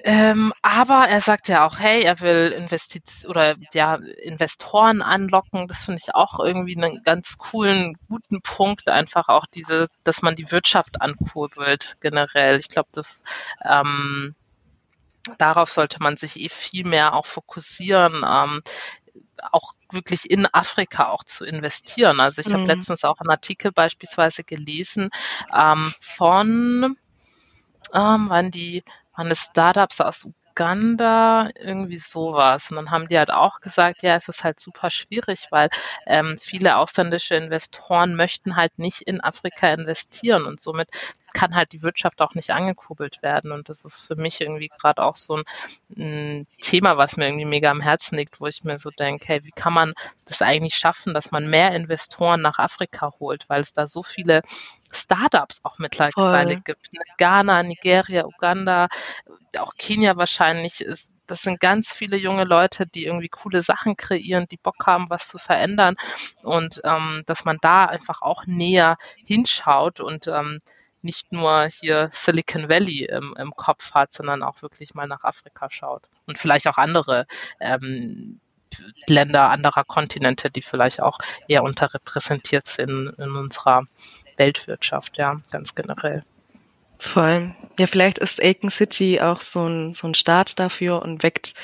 [0.04, 5.66] ähm, aber er sagt ja auch, hey, er will Investiz oder ja, Investoren anlocken.
[5.66, 10.36] Das finde ich auch irgendwie einen ganz coolen, guten Punkt, einfach auch diese, dass man
[10.36, 12.60] die Wirtschaft ankurbelt generell.
[12.60, 13.24] Ich glaube, das
[13.64, 14.34] ähm,
[15.38, 18.24] darauf sollte man sich eh viel mehr auch fokussieren.
[18.26, 18.62] Ähm,
[19.52, 22.20] auch wirklich in Afrika auch zu investieren.
[22.20, 22.54] Also ich mhm.
[22.54, 25.10] habe letztens auch einen Artikel beispielsweise gelesen
[25.54, 26.96] ähm, von
[27.94, 28.82] ähm, waren die
[29.18, 32.70] waren es Startups aus Uganda, irgendwie sowas.
[32.70, 35.68] Und dann haben die halt auch gesagt, ja, es ist halt super schwierig, weil
[36.06, 40.88] ähm, viele ausländische Investoren möchten halt nicht in Afrika investieren und somit
[41.34, 43.52] kann halt die Wirtschaft auch nicht angekurbelt werden.
[43.52, 45.44] Und das ist für mich irgendwie gerade auch so ein,
[45.96, 49.44] ein, Thema, was mir irgendwie mega am Herzen liegt, wo ich mir so denke, hey,
[49.44, 49.92] wie kann man
[50.26, 54.42] das eigentlich schaffen, dass man mehr Investoren nach Afrika holt, weil es da so viele
[54.90, 56.62] Startups auch mittlerweile Voll.
[56.64, 56.92] gibt.
[56.92, 57.00] Ne?
[57.18, 58.88] Ghana, Nigeria, Uganda,
[59.58, 64.46] auch Kenia wahrscheinlich ist das sind ganz viele junge Leute, die irgendwie coole Sachen kreieren,
[64.50, 65.94] die Bock haben, was zu verändern
[66.42, 70.58] und ähm, dass man da einfach auch näher hinschaut und ähm,
[71.08, 75.70] nicht nur hier Silicon Valley im, im Kopf hat, sondern auch wirklich mal nach Afrika
[75.70, 76.02] schaut.
[76.26, 77.26] Und vielleicht auch andere
[77.60, 78.40] ähm,
[79.06, 81.18] Länder anderer Kontinente, die vielleicht auch
[81.48, 83.84] eher unterrepräsentiert sind in unserer
[84.36, 86.24] Weltwirtschaft, ja, ganz generell.
[86.98, 87.54] Voll.
[87.78, 91.54] Ja, vielleicht ist Aiken City auch so ein, so ein Start dafür und weckt,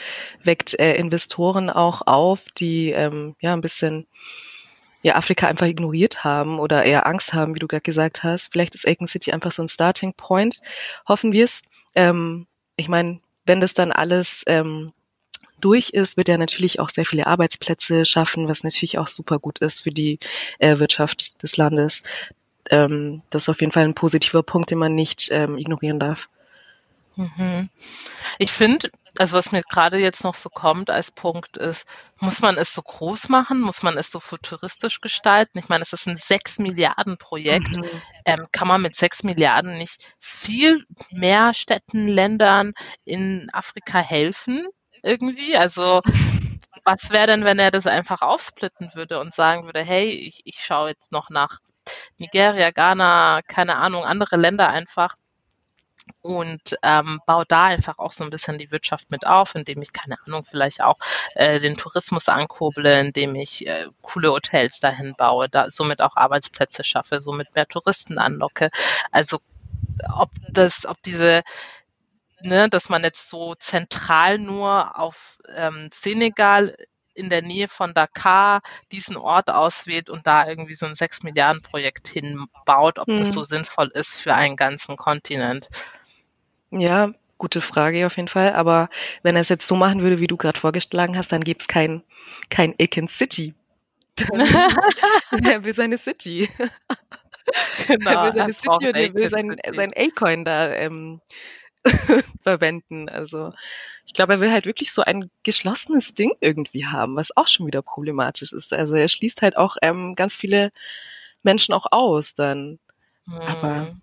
[0.43, 4.07] weckt äh, Investoren auch auf, die ähm, ja ein bisschen
[5.05, 8.51] ja Afrika einfach ignoriert haben oder eher Angst haben, wie du gerade gesagt hast.
[8.51, 10.61] Vielleicht ist Aiken City einfach so ein Starting Point.
[11.07, 11.61] Hoffen wir es.
[11.95, 14.93] Ähm, ich meine, wenn das dann alles ähm,
[15.61, 19.59] durch ist, wird er natürlich auch sehr viele Arbeitsplätze schaffen, was natürlich auch super gut
[19.59, 20.19] ist für die
[20.59, 22.03] äh, Wirtschaft des Landes.
[22.71, 26.31] Ähm, das ist auf jeden Fall ein positiver Punkt, den man nicht ähm, ignorieren darf.
[27.17, 27.69] Mhm.
[28.39, 31.87] Ich finde, also was mir gerade jetzt noch so kommt als Punkt ist,
[32.19, 33.61] muss man es so groß machen?
[33.61, 35.59] Muss man es so futuristisch gestalten?
[35.59, 37.77] Ich meine, es ist ein 6 Milliarden Projekt.
[37.77, 38.03] Mhm.
[38.25, 42.73] Ähm, kann man mit 6 Milliarden nicht viel mehr Städten, Ländern
[43.05, 44.67] in Afrika helfen
[45.03, 45.57] irgendwie?
[45.57, 46.01] Also
[46.85, 50.57] was wäre denn, wenn er das einfach aufsplitten würde und sagen würde, hey, ich, ich
[50.65, 51.61] schaue jetzt noch nach
[52.19, 55.17] Nigeria, Ghana, keine Ahnung, andere Länder einfach
[56.23, 59.93] und ähm, baue da einfach auch so ein bisschen die Wirtschaft mit auf, indem ich,
[59.93, 60.97] keine Ahnung, vielleicht auch
[61.35, 66.85] äh, den Tourismus ankurble, indem ich äh, coole Hotels dahin baue, da somit auch Arbeitsplätze
[66.85, 68.71] schaffe, somit mehr Touristen anlocke.
[69.11, 69.39] Also
[70.13, 71.43] ob das, ob diese
[72.47, 76.77] Ne, dass man jetzt so zentral nur auf ähm, Senegal
[77.15, 78.61] in der Nähe von Dakar
[78.93, 83.19] diesen Ort auswählt und da irgendwie so ein 6 Milliarden Projekt hinbaut, ob hm.
[83.19, 85.69] das so sinnvoll ist für einen ganzen Kontinent.
[86.71, 88.53] Ja, gute Frage auf jeden Fall.
[88.55, 88.89] Aber
[89.23, 91.69] wenn er es jetzt so machen würde, wie du gerade vorgeschlagen hast, dann gäbe es
[91.69, 92.03] kein,
[92.51, 93.55] kein Aiken City.
[95.45, 96.49] er will seine City.
[97.87, 101.21] Genau, er will seine City und er will sein, sein A-Coin da ähm,
[102.43, 103.09] verwenden.
[103.09, 103.51] Also
[104.07, 107.67] ich glaube, er will halt wirklich so ein geschlossenes Ding irgendwie haben, was auch schon
[107.67, 108.73] wieder problematisch ist.
[108.73, 110.71] Also er schließt halt auch ähm, ganz viele
[111.43, 112.79] Menschen auch aus dann.
[113.27, 113.35] Hm.
[113.41, 113.97] Aber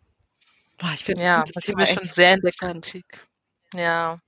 [0.77, 3.27] boah, ich finde ja, das, das schon sehr in der Kritik.
[3.73, 4.19] Ja.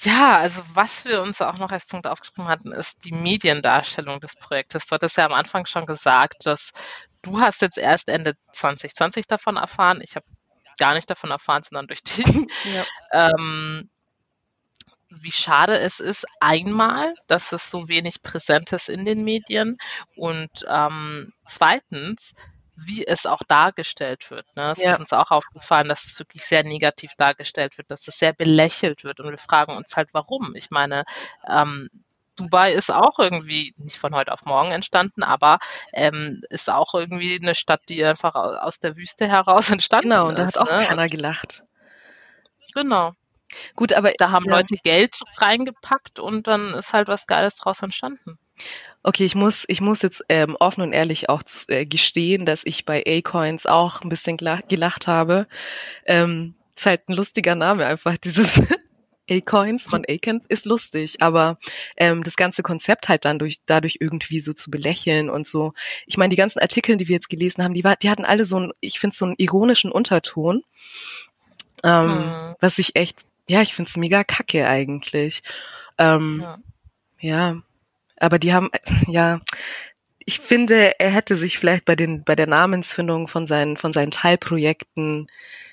[0.00, 4.36] Ja, also was wir uns auch noch als Punkt aufgeschrieben hatten, ist die Mediendarstellung des
[4.36, 4.86] Projektes.
[4.86, 6.72] Du hattest ja am Anfang schon gesagt, dass
[7.22, 10.00] du hast jetzt erst Ende 2020 davon erfahren.
[10.02, 10.26] Ich habe
[10.78, 12.24] gar nicht davon erfahren, sondern durch dich.
[12.64, 13.28] Ja.
[13.36, 13.90] Ähm,
[15.10, 19.78] wie schade es ist, einmal, dass es so wenig präsent ist in den Medien
[20.16, 22.34] und ähm, zweitens,
[22.76, 24.46] wie es auch dargestellt wird.
[24.56, 24.72] Ne?
[24.72, 24.94] Es ja.
[24.94, 29.04] ist uns auch aufgefallen, dass es wirklich sehr negativ dargestellt wird, dass es sehr belächelt
[29.04, 30.54] wird und wir fragen uns halt, warum.
[30.56, 31.04] Ich meine,
[31.48, 31.88] ähm,
[32.36, 35.58] Dubai ist auch irgendwie nicht von heute auf morgen entstanden, aber
[35.92, 40.16] ähm, ist auch irgendwie eine Stadt, die einfach aus der Wüste heraus entstanden ist.
[40.16, 40.84] Genau, und da hat auch ne?
[40.86, 41.64] keiner gelacht.
[42.74, 43.12] Genau.
[43.76, 44.56] Gut, aber da haben ja.
[44.56, 48.38] Leute Geld reingepackt und dann ist halt was Geiles draus entstanden.
[49.02, 52.84] Okay, ich muss, ich muss jetzt ähm, offen und ehrlich auch äh, gestehen, dass ich
[52.84, 55.46] bei A-Coins auch ein bisschen gelacht habe.
[56.06, 58.60] Ähm, ist halt ein lustiger Name einfach, dieses
[59.30, 61.58] A-Coins von A-Camp ist lustig, aber
[61.96, 65.72] ähm, das ganze Konzept halt dann durch, dadurch irgendwie so zu belächeln und so.
[66.06, 68.46] Ich meine, die ganzen Artikel, die wir jetzt gelesen haben, die, war, die hatten alle
[68.46, 70.62] so einen, ich finde, so einen ironischen Unterton,
[71.82, 72.54] ähm, hm.
[72.60, 75.42] was ich echt, ja, ich finde es mega kacke eigentlich.
[75.98, 76.58] Ähm, ja.
[77.20, 77.62] ja,
[78.16, 78.70] aber die haben,
[79.06, 79.40] ja,
[80.26, 84.10] ich finde, er hätte sich vielleicht bei den bei der Namensfindung von seinen von seinen
[84.10, 85.26] Teilprojekten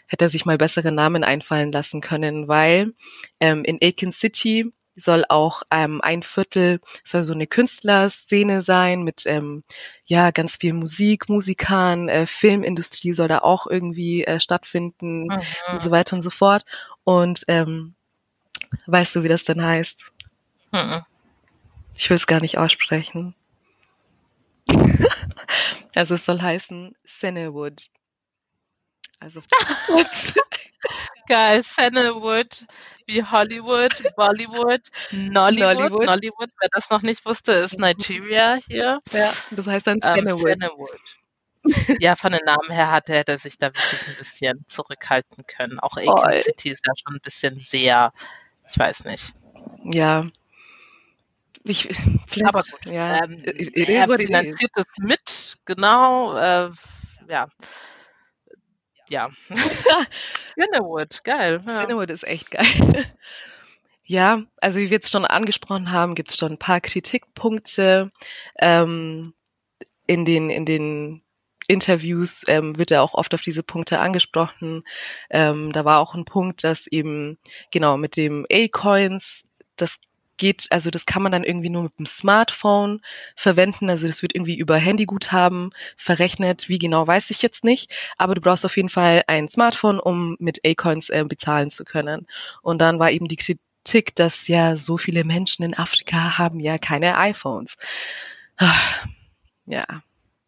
[0.07, 2.93] hätte er sich mal bessere Namen einfallen lassen können, weil
[3.39, 9.23] ähm, in Aiken City soll auch ähm, ein Viertel soll so eine Künstlerszene sein mit
[9.25, 9.63] ähm,
[10.05, 15.41] ja ganz viel Musik, Musikern, äh, Filmindustrie soll da auch irgendwie äh, stattfinden mhm.
[15.71, 16.65] und so weiter und so fort.
[17.05, 17.95] Und ähm,
[18.85, 20.11] Weißt du, wie das denn heißt?
[20.71, 21.03] Mhm.
[21.95, 23.35] Ich will es gar nicht aussprechen.
[25.95, 27.87] also es soll heißen Sennewood.
[29.19, 29.41] Also
[31.27, 32.65] Geil, Sennewood,
[33.05, 34.81] wie Hollywood, Bollywood,
[35.11, 35.77] Nollywood.
[35.77, 36.05] Nollywood.
[36.05, 38.99] Nollywood, wer das noch nicht wusste, ist Nigeria hier.
[39.11, 40.47] ja, das heißt dann Ähm, Sennewood.
[40.47, 40.99] Sennewood.
[41.99, 45.79] Ja, von den Namen her hat, hätte er sich da wirklich ein bisschen zurückhalten können.
[45.79, 46.41] Auch Aiken.
[46.41, 48.11] City ist ja schon ein bisschen sehr,
[48.67, 49.33] ich weiß nicht.
[49.83, 50.25] Ja.
[51.63, 51.87] Ich,
[52.27, 52.85] vielleicht, Aber gut.
[52.85, 53.23] Ja.
[53.23, 56.35] Ähm, er finanziert es mit, genau.
[56.35, 56.69] Äh,
[57.29, 57.47] ja.
[59.09, 59.29] Ja.
[60.55, 61.61] Sennewood, geil.
[61.67, 61.81] Ja.
[61.81, 62.65] Cinewood ist echt geil.
[64.07, 68.11] Ja, also wie wir jetzt schon angesprochen haben, gibt es schon ein paar Kritikpunkte.
[68.59, 69.33] Ähm,
[70.07, 71.23] in den in den
[71.67, 74.83] Interviews ähm, wird er auch oft auf diese Punkte angesprochen.
[75.29, 77.37] Ähm, da war auch ein Punkt, dass eben
[77.71, 79.43] genau mit dem A-Coins,
[79.77, 79.97] das
[80.41, 83.01] geht, also das kann man dann irgendwie nur mit dem Smartphone
[83.35, 83.89] verwenden.
[83.91, 86.67] Also das wird irgendwie über Handyguthaben verrechnet.
[86.67, 87.91] Wie genau weiß ich jetzt nicht.
[88.17, 92.25] Aber du brauchst auf jeden Fall ein Smartphone, um mit A-Coins äh, bezahlen zu können.
[92.63, 96.79] Und dann war eben die Kritik, dass ja so viele Menschen in Afrika haben ja
[96.79, 97.77] keine iPhones.
[98.57, 98.73] Ah,
[99.67, 99.85] Ja,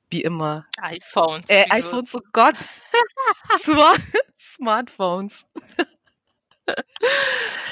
[0.09, 0.65] wie immer.
[0.81, 1.47] iPhones.
[1.49, 2.55] Äh, iPhones, oh Gott.
[3.63, 4.01] Smart
[4.55, 5.45] Smartphones.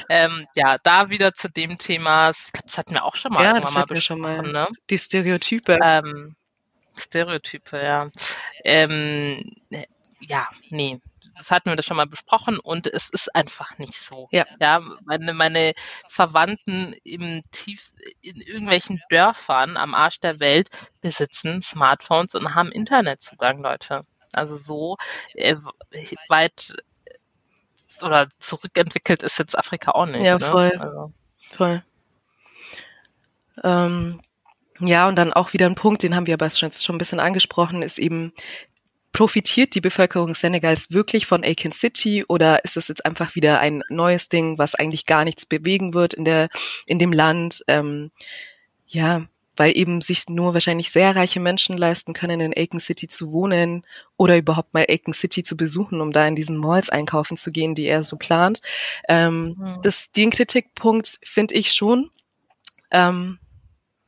[0.09, 3.43] Ähm, ja, da wieder zu dem Thema, ich glaube, das hatten wir auch schon mal
[3.43, 4.35] Ja, irgendwann das mal schon mal.
[4.35, 4.67] besprochen, ne?
[4.89, 5.79] Die Stereotype.
[5.81, 6.35] Ähm,
[6.99, 8.09] Stereotype, ja.
[8.65, 9.55] Ähm,
[10.19, 10.99] ja, nee.
[11.37, 14.27] Das hatten wir das schon mal besprochen und es ist einfach nicht so.
[14.31, 14.45] Ja.
[14.59, 15.71] Ja, meine, meine
[16.07, 20.67] Verwandten im tief, in irgendwelchen Dörfern am Arsch der Welt
[20.99, 24.05] besitzen Smartphones und haben Internetzugang, Leute.
[24.33, 24.97] Also so
[25.35, 25.55] äh,
[26.27, 26.73] weit
[28.03, 30.25] oder zurückentwickelt ist jetzt Afrika auch nicht.
[30.25, 30.45] Ja, ne?
[30.45, 30.71] voll.
[30.77, 31.13] Also,
[31.51, 31.83] Voll.
[33.63, 34.21] Ähm,
[34.79, 37.19] ja, und dann auch wieder ein Punkt, den haben wir aber schon, schon ein bisschen
[37.19, 38.33] angesprochen, ist eben,
[39.11, 43.83] profitiert die Bevölkerung Senegals wirklich von Aiken City oder ist es jetzt einfach wieder ein
[43.89, 46.47] neues Ding, was eigentlich gar nichts bewegen wird in der,
[46.85, 47.63] in dem Land?
[47.67, 48.11] Ähm,
[48.87, 53.31] ja, weil eben sich nur wahrscheinlich sehr reiche Menschen leisten können, in Aiken City zu
[53.31, 53.85] wohnen
[54.17, 57.75] oder überhaupt mal Aiken City zu besuchen, um da in diesen Malls einkaufen zu gehen,
[57.75, 58.61] die er so plant.
[59.09, 59.79] Ähm, Hm.
[59.81, 62.09] das, den Kritikpunkt finde ich schon
[62.91, 63.39] ähm,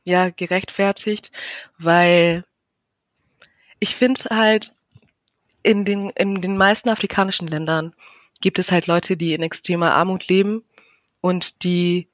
[0.04, 1.30] ja gerechtfertigt,
[1.78, 2.44] weil
[3.80, 4.72] ich finde halt
[5.62, 7.94] in den in den meisten afrikanischen Ländern
[8.40, 10.64] gibt es halt Leute, die in extremer Armut leben
[11.20, 12.08] und die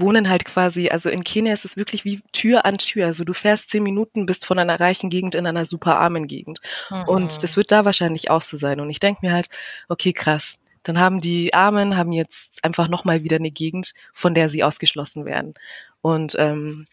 [0.00, 3.06] wohnen halt quasi, also in Kenia ist es wirklich wie Tür an Tür.
[3.06, 6.60] Also du fährst zehn Minuten, bist von einer reichen Gegend in einer super armen Gegend.
[7.06, 7.38] Und Mhm.
[7.40, 8.80] das wird da wahrscheinlich auch so sein.
[8.80, 9.48] Und ich denke mir halt,
[9.88, 10.56] okay, krass.
[10.84, 15.24] Dann haben die Armen haben jetzt einfach nochmal wieder eine Gegend, von der sie ausgeschlossen
[15.26, 15.54] werden.
[16.00, 16.86] Und ähm,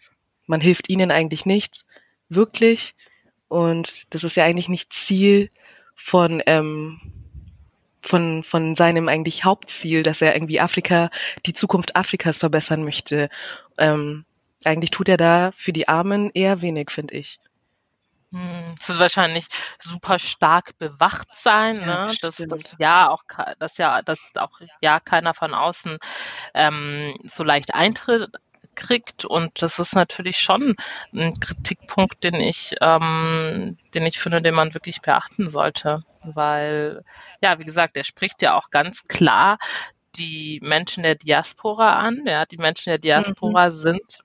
[0.48, 1.86] man hilft ihnen eigentlich nicht
[2.28, 2.96] wirklich.
[3.48, 5.50] Und das ist ja eigentlich nicht Ziel
[5.96, 7.00] von ähm,
[8.08, 11.10] von von seinem eigentlich Hauptziel, dass er irgendwie Afrika,
[11.46, 13.30] die Zukunft Afrikas verbessern möchte.
[13.78, 14.26] Ähm,
[14.66, 17.40] eigentlich tut er da für die Armen eher wenig, finde ich.
[18.32, 19.48] Hm, Es wird wahrscheinlich
[19.82, 22.16] super stark bewacht sein, Ja, ne?
[22.22, 23.24] dass das ja auch
[23.60, 25.98] dass ja dass auch ja keiner von außen
[26.54, 28.36] ähm, so leicht Eintritt
[28.76, 30.76] kriegt und das ist natürlich schon
[31.14, 37.04] ein Kritikpunkt, den ich ähm, den ich finde, den man wirklich beachten sollte, weil
[37.42, 39.58] ja wie gesagt, er spricht ja auch ganz klar
[40.18, 44.20] die Menschen der Diaspora an, ja die Menschen der Diaspora sind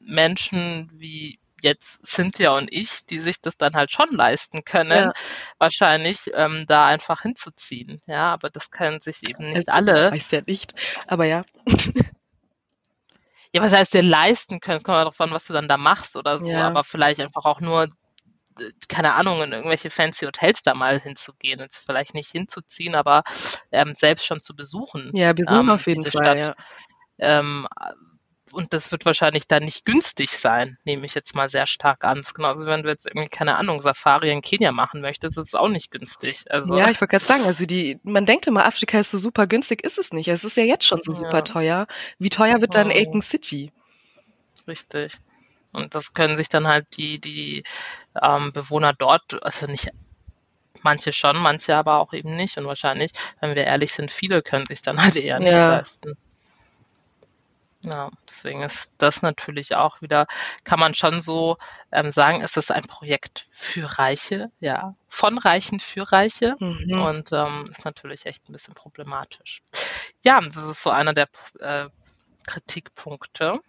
[0.00, 5.12] Menschen wie jetzt Cynthia und ich, die sich das dann halt schon leisten können, Ja.
[5.58, 8.00] wahrscheinlich ähm, da einfach hinzuziehen.
[8.06, 10.10] Ja, aber das können sich eben nicht Also, alle.
[10.12, 10.72] Weiß ja nicht.
[11.06, 11.44] Aber ja.
[13.52, 14.76] Ja, was heißt dir leisten können?
[14.78, 16.66] Es kommt ja darauf an, was du dann da machst oder so, Ja.
[16.66, 17.88] aber vielleicht einfach auch nur,
[18.88, 21.60] keine Ahnung, in irgendwelche fancy Hotels da mal hinzugehen.
[21.60, 23.22] Jetzt vielleicht nicht hinzuziehen, aber
[23.72, 25.10] ähm, selbst schon zu besuchen.
[25.14, 26.38] Ja, besuchen ähm, auf jeden Fall, Stadt.
[26.38, 26.54] ja.
[27.18, 27.66] Ähm,
[28.52, 32.18] und das wird wahrscheinlich dann nicht günstig sein, nehme ich jetzt mal sehr stark an.
[32.18, 35.54] Das genauso, wenn du jetzt irgendwie, keine Ahnung, Safari in Kenia machen möchtest, ist es
[35.54, 36.44] auch nicht günstig.
[36.50, 39.46] Also, Ja, ich wollte gerade sagen, also die, man denkt immer, Afrika ist so super
[39.46, 40.28] günstig, ist es nicht.
[40.28, 41.42] Es ist ja jetzt schon so super Ja.
[41.42, 41.86] teuer.
[42.18, 42.94] Wie teuer wird dann Oh.
[42.94, 43.72] Aiken City?
[44.68, 45.14] richtig.
[45.72, 47.62] Und das können sich dann halt die, die
[48.20, 49.88] ähm, Bewohner dort, also nicht
[50.82, 52.56] manche schon, manche aber auch eben nicht.
[52.58, 55.76] Und wahrscheinlich, wenn wir ehrlich sind, viele können sich dann halt eher nicht Ja.
[55.76, 56.16] leisten.
[57.82, 60.26] Ja, deswegen ist das natürlich auch wieder,
[60.64, 61.56] kann man schon so
[61.90, 66.56] ähm, sagen, ist es ein Projekt für Reiche, ja, von Reichen für Reiche.
[66.58, 67.00] Mhm.
[67.00, 69.62] Und ähm, ist natürlich echt ein bisschen problematisch.
[70.22, 71.28] ja, das ist so einer der
[71.60, 71.88] äh,
[72.46, 73.60] Kritikpunkte.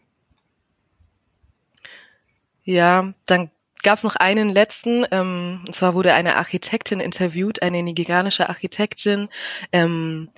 [2.64, 3.49] Ja, dann
[3.82, 9.30] gab es noch einen letzten, ähm, und zwar wurde eine Architektin interviewt, eine nigerianische Architektin,
[9.72, 10.30] ähm,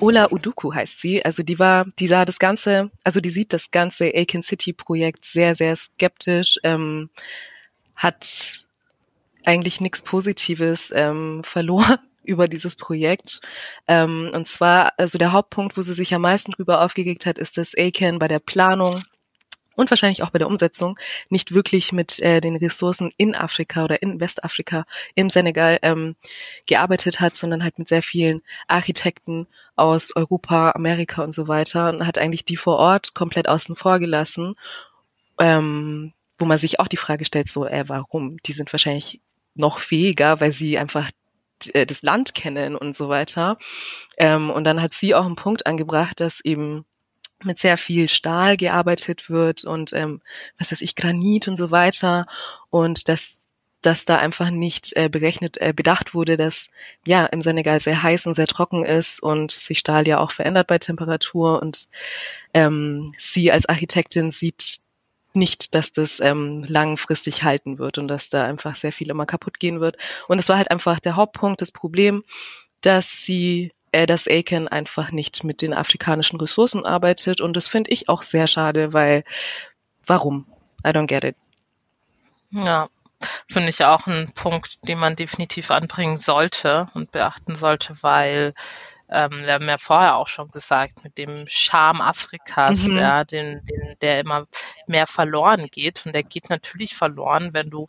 [0.00, 1.24] Ola Uduku heißt sie.
[1.24, 5.24] Also die war, die sah das ganze, also die sieht das ganze Aiken City Projekt
[5.24, 7.10] sehr, sehr skeptisch, ähm,
[7.96, 8.64] hat
[9.44, 13.40] eigentlich nichts Positives ähm, verloren über dieses Projekt.
[13.88, 17.56] Ähm, und zwar, also der Hauptpunkt, wo sie sich am meisten drüber aufgeregt hat, ist,
[17.56, 19.02] dass Aiken bei der Planung
[19.78, 20.98] und wahrscheinlich auch bei der Umsetzung
[21.30, 26.16] nicht wirklich mit äh, den Ressourcen in Afrika oder in Westafrika, im Senegal ähm,
[26.66, 32.04] gearbeitet hat, sondern halt mit sehr vielen Architekten aus Europa, Amerika und so weiter und
[32.04, 34.56] hat eigentlich die vor Ort komplett außen vor gelassen,
[35.38, 38.36] ähm, wo man sich auch die Frage stellt, so, äh, warum?
[38.38, 39.20] Die sind wahrscheinlich
[39.54, 41.08] noch fähiger, weil sie einfach
[41.72, 43.58] äh, das Land kennen und so weiter.
[44.16, 46.84] Ähm, und dann hat sie auch einen Punkt angebracht, dass eben
[47.44, 50.20] mit sehr viel Stahl gearbeitet wird und ähm,
[50.58, 52.26] was weiß ich, Granit und so weiter
[52.70, 53.34] und dass
[53.80, 56.68] dass da einfach nicht äh, berechnet, äh, bedacht wurde, dass
[57.06, 60.66] ja im Senegal sehr heiß und sehr trocken ist und sich Stahl ja auch verändert
[60.66, 61.88] bei Temperatur und
[62.54, 64.80] ähm, sie als Architektin sieht
[65.34, 69.60] nicht, dass das ähm, langfristig halten wird und dass da einfach sehr viel immer kaputt
[69.60, 69.96] gehen wird.
[70.26, 72.24] Und es war halt einfach der Hauptpunkt, das Problem,
[72.80, 77.40] dass sie dass Aiken einfach nicht mit den afrikanischen Ressourcen arbeitet.
[77.40, 79.24] Und das finde ich auch sehr schade, weil
[80.06, 80.46] warum?
[80.86, 81.36] I don't get it.
[82.50, 82.88] Ja,
[83.48, 88.54] finde ich auch ein Punkt, den man definitiv anbringen sollte und beachten sollte, weil
[89.10, 92.98] ähm, wir haben ja vorher auch schon gesagt, mit dem Charme Afrikas, mhm.
[92.98, 94.46] ja, den, den, der immer
[94.86, 96.04] mehr verloren geht.
[96.04, 97.86] Und der geht natürlich verloren, wenn du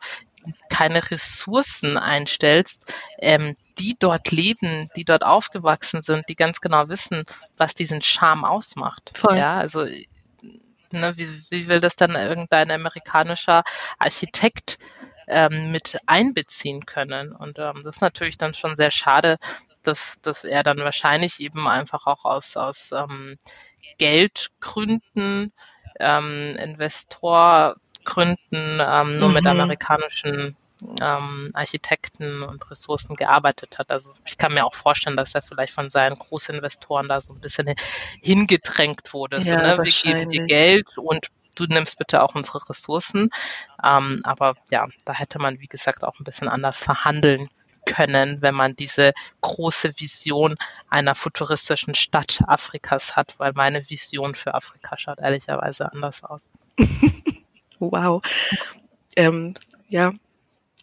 [0.69, 7.23] keine Ressourcen einstellst, ähm, die dort leben, die dort aufgewachsen sind, die ganz genau wissen,
[7.57, 9.11] was diesen Charme ausmacht.
[9.15, 9.37] Voll.
[9.37, 9.85] Ja, also
[10.93, 13.63] ne, wie, wie will das dann irgendein amerikanischer
[13.97, 14.77] Architekt
[15.27, 17.31] ähm, mit einbeziehen können?
[17.31, 19.37] Und ähm, das ist natürlich dann schon sehr schade,
[19.83, 23.37] dass, dass er dann wahrscheinlich eben einfach auch aus, aus ähm,
[23.97, 25.53] Geldgründen,
[25.99, 29.33] ähm, Investorgründen ähm, nur mhm.
[29.33, 30.55] mit amerikanischen
[31.01, 33.91] ähm, Architekten und Ressourcen gearbeitet hat.
[33.91, 37.41] Also ich kann mir auch vorstellen, dass er vielleicht von seinen Großinvestoren da so ein
[37.41, 37.73] bisschen
[38.21, 39.37] hingedrängt wurde.
[39.37, 39.83] Ja, so, ne?
[39.83, 43.29] Wir geben dir Geld und du nimmst bitte auch unsere Ressourcen.
[43.83, 47.49] Ähm, aber ja, da hätte man, wie gesagt, auch ein bisschen anders verhandeln
[47.85, 50.57] können, wenn man diese große Vision
[50.89, 56.49] einer futuristischen Stadt Afrikas hat, weil meine Vision für Afrika schaut ehrlicherweise anders aus.
[57.79, 58.21] wow.
[59.15, 59.55] Ähm,
[59.87, 60.13] ja,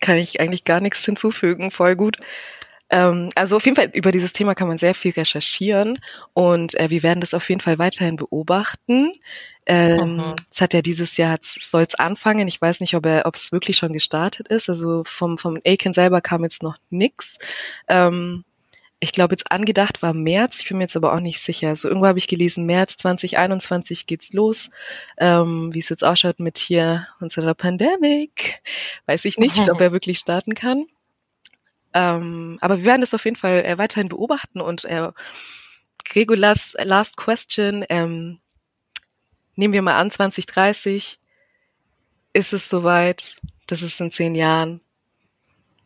[0.01, 1.71] kann ich eigentlich gar nichts hinzufügen.
[1.71, 2.19] Voll gut.
[2.89, 5.99] Ähm, also auf jeden Fall über dieses Thema kann man sehr viel recherchieren
[6.35, 9.11] und äh, wir werden das auf jeden Fall weiterhin beobachten.
[9.67, 10.35] Ähm, mhm.
[10.53, 12.47] Es hat ja dieses Jahr soll es anfangen.
[12.47, 14.69] Ich weiß nicht, ob er, ob es wirklich schon gestartet ist.
[14.69, 17.37] Also vom vom Aiken selber kam jetzt noch nix.
[17.89, 18.45] Ähm,
[18.99, 21.69] ich glaube, jetzt angedacht war März, ich bin mir jetzt aber auch nicht sicher.
[21.69, 24.71] Also irgendwo habe ich gelesen, März 2021 geht's los.
[25.19, 28.63] Ähm, wie es jetzt ausschaut mit hier unserer Pandemic,
[29.07, 30.87] weiß ich nicht, ob er wirklich starten kann.
[31.93, 35.13] Ähm, aber wir werden das auf jeden Fall äh, weiterhin beobachten und äh,
[36.05, 38.39] Gregolas Last Question, ähm,
[39.57, 41.19] nehmen wir mal an, 2030
[42.33, 44.81] ist es soweit, das ist in zehn Jahren,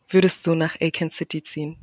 [0.09, 1.79] würdest du nach Aiken City ziehen?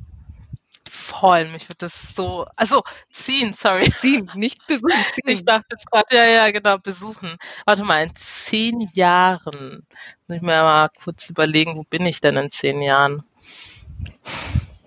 [1.08, 1.46] Voll.
[1.46, 3.90] Mich wird das so, also ziehen, sorry.
[3.90, 4.88] Ziehen, nicht besuchen.
[5.14, 5.28] Ziehen.
[5.28, 7.36] Ich dachte jetzt gerade, ja, ja, genau, besuchen.
[7.64, 9.86] Warte mal, in zehn Jahren,
[10.26, 13.24] muss ich mir mal kurz überlegen, wo bin ich denn in zehn Jahren?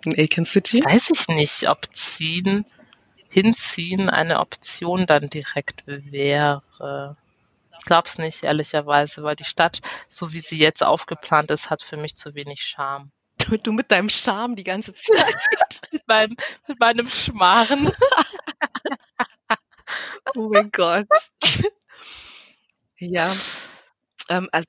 [0.06, 0.84] In Aiken City?
[0.84, 2.66] Weiß ich nicht, ob ziehen,
[3.30, 7.18] hinziehen eine Option dann direkt wäre.
[7.78, 11.82] Ich glaube es nicht, ehrlicherweise, weil die Stadt, so wie sie jetzt aufgeplant ist, hat
[11.82, 13.12] für mich zu wenig Charme.
[13.50, 15.36] Du, du mit deinem Charme die ganze Zeit.
[15.92, 16.36] mit, meinem,
[16.68, 17.92] mit meinem Schmarren.
[20.36, 21.08] oh mein Gott.
[22.98, 23.32] ja.
[24.30, 24.68] Ähm, also,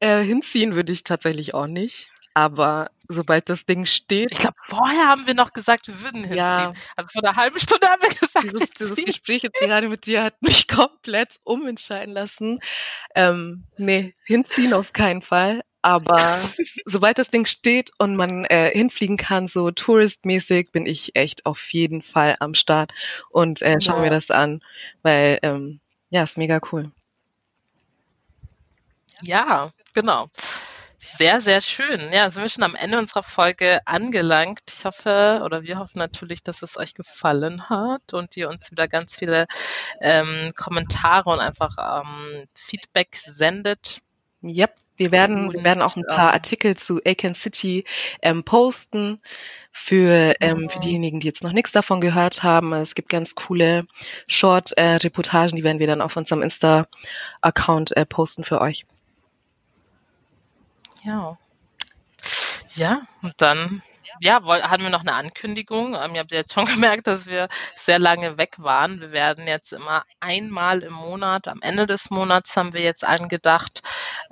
[0.00, 2.10] äh, hinziehen würde ich tatsächlich auch nicht.
[2.34, 4.30] Aber sobald das Ding steht.
[4.30, 6.36] Ich glaube, vorher haben wir noch gesagt, wir würden hinziehen.
[6.36, 6.72] Ja.
[6.94, 8.52] Also vor einer halben Stunde haben wir gesagt.
[8.52, 12.60] Dieses, dieses Gespräch jetzt gerade mit dir hat mich komplett umentscheiden lassen.
[13.14, 15.62] Ähm, nee, hinziehen auf keinen Fall.
[15.86, 16.40] Aber
[16.84, 21.72] sobald das Ding steht und man äh, hinfliegen kann, so touristmäßig, bin ich echt auf
[21.72, 22.92] jeden Fall am Start
[23.30, 24.02] und äh, schaue ja.
[24.02, 24.64] mir das an,
[25.02, 25.78] weil ähm,
[26.10, 26.90] ja, ist mega cool.
[29.22, 30.28] Ja, genau.
[30.98, 32.10] Sehr, sehr schön.
[32.12, 34.62] Ja, sind wir schon am Ende unserer Folge angelangt.
[34.68, 38.88] Ich hoffe, oder wir hoffen natürlich, dass es euch gefallen hat und ihr uns wieder
[38.88, 39.46] ganz viele
[40.00, 44.00] ähm, Kommentare und einfach ähm, Feedback sendet.
[44.42, 44.74] Yep.
[44.96, 47.84] Wir werden, wir werden auch ein paar Artikel zu Aiken City
[48.22, 49.20] ähm, posten
[49.72, 52.72] für, ähm, für diejenigen, die jetzt noch nichts davon gehört haben.
[52.72, 53.86] Es gibt ganz coole
[54.26, 58.86] Short-Reportagen, äh, die werden wir dann auf unserem Insta-Account äh, posten für euch.
[61.04, 61.38] Ja.
[62.74, 63.82] Ja, und dann
[64.20, 65.94] ja, hatten wir noch eine Ankündigung.
[65.94, 69.00] Ähm, ihr habt jetzt schon gemerkt, dass wir sehr lange weg waren.
[69.00, 73.82] Wir werden jetzt immer einmal im Monat, am Ende des Monats haben wir jetzt angedacht,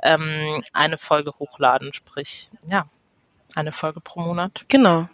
[0.03, 1.93] ähm, eine Folge hochladen.
[1.93, 2.87] Sprich, ja,
[3.55, 4.64] eine Folge pro Monat.
[4.68, 5.09] Genau.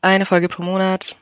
[0.00, 1.16] Eine Folge pro Monat.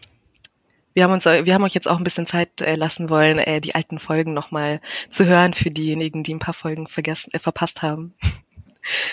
[0.96, 3.60] Wir haben uns, wir haben euch jetzt auch ein bisschen Zeit äh, lassen wollen, äh,
[3.60, 7.82] die alten Folgen nochmal zu hören für diejenigen, die ein paar Folgen vergessen, äh, verpasst
[7.82, 8.14] haben.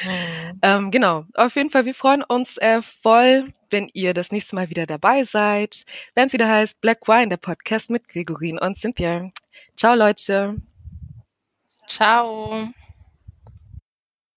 [0.03, 0.59] Mhm.
[0.61, 4.69] ähm, genau, auf jeden Fall, wir freuen uns äh, voll, wenn ihr das nächste Mal
[4.69, 9.32] wieder dabei seid, wenn es wieder heißt Black Wine, der Podcast mit Gregorin und Cynthia.
[9.76, 10.57] Ciao Leute.
[11.88, 12.74] Ciao.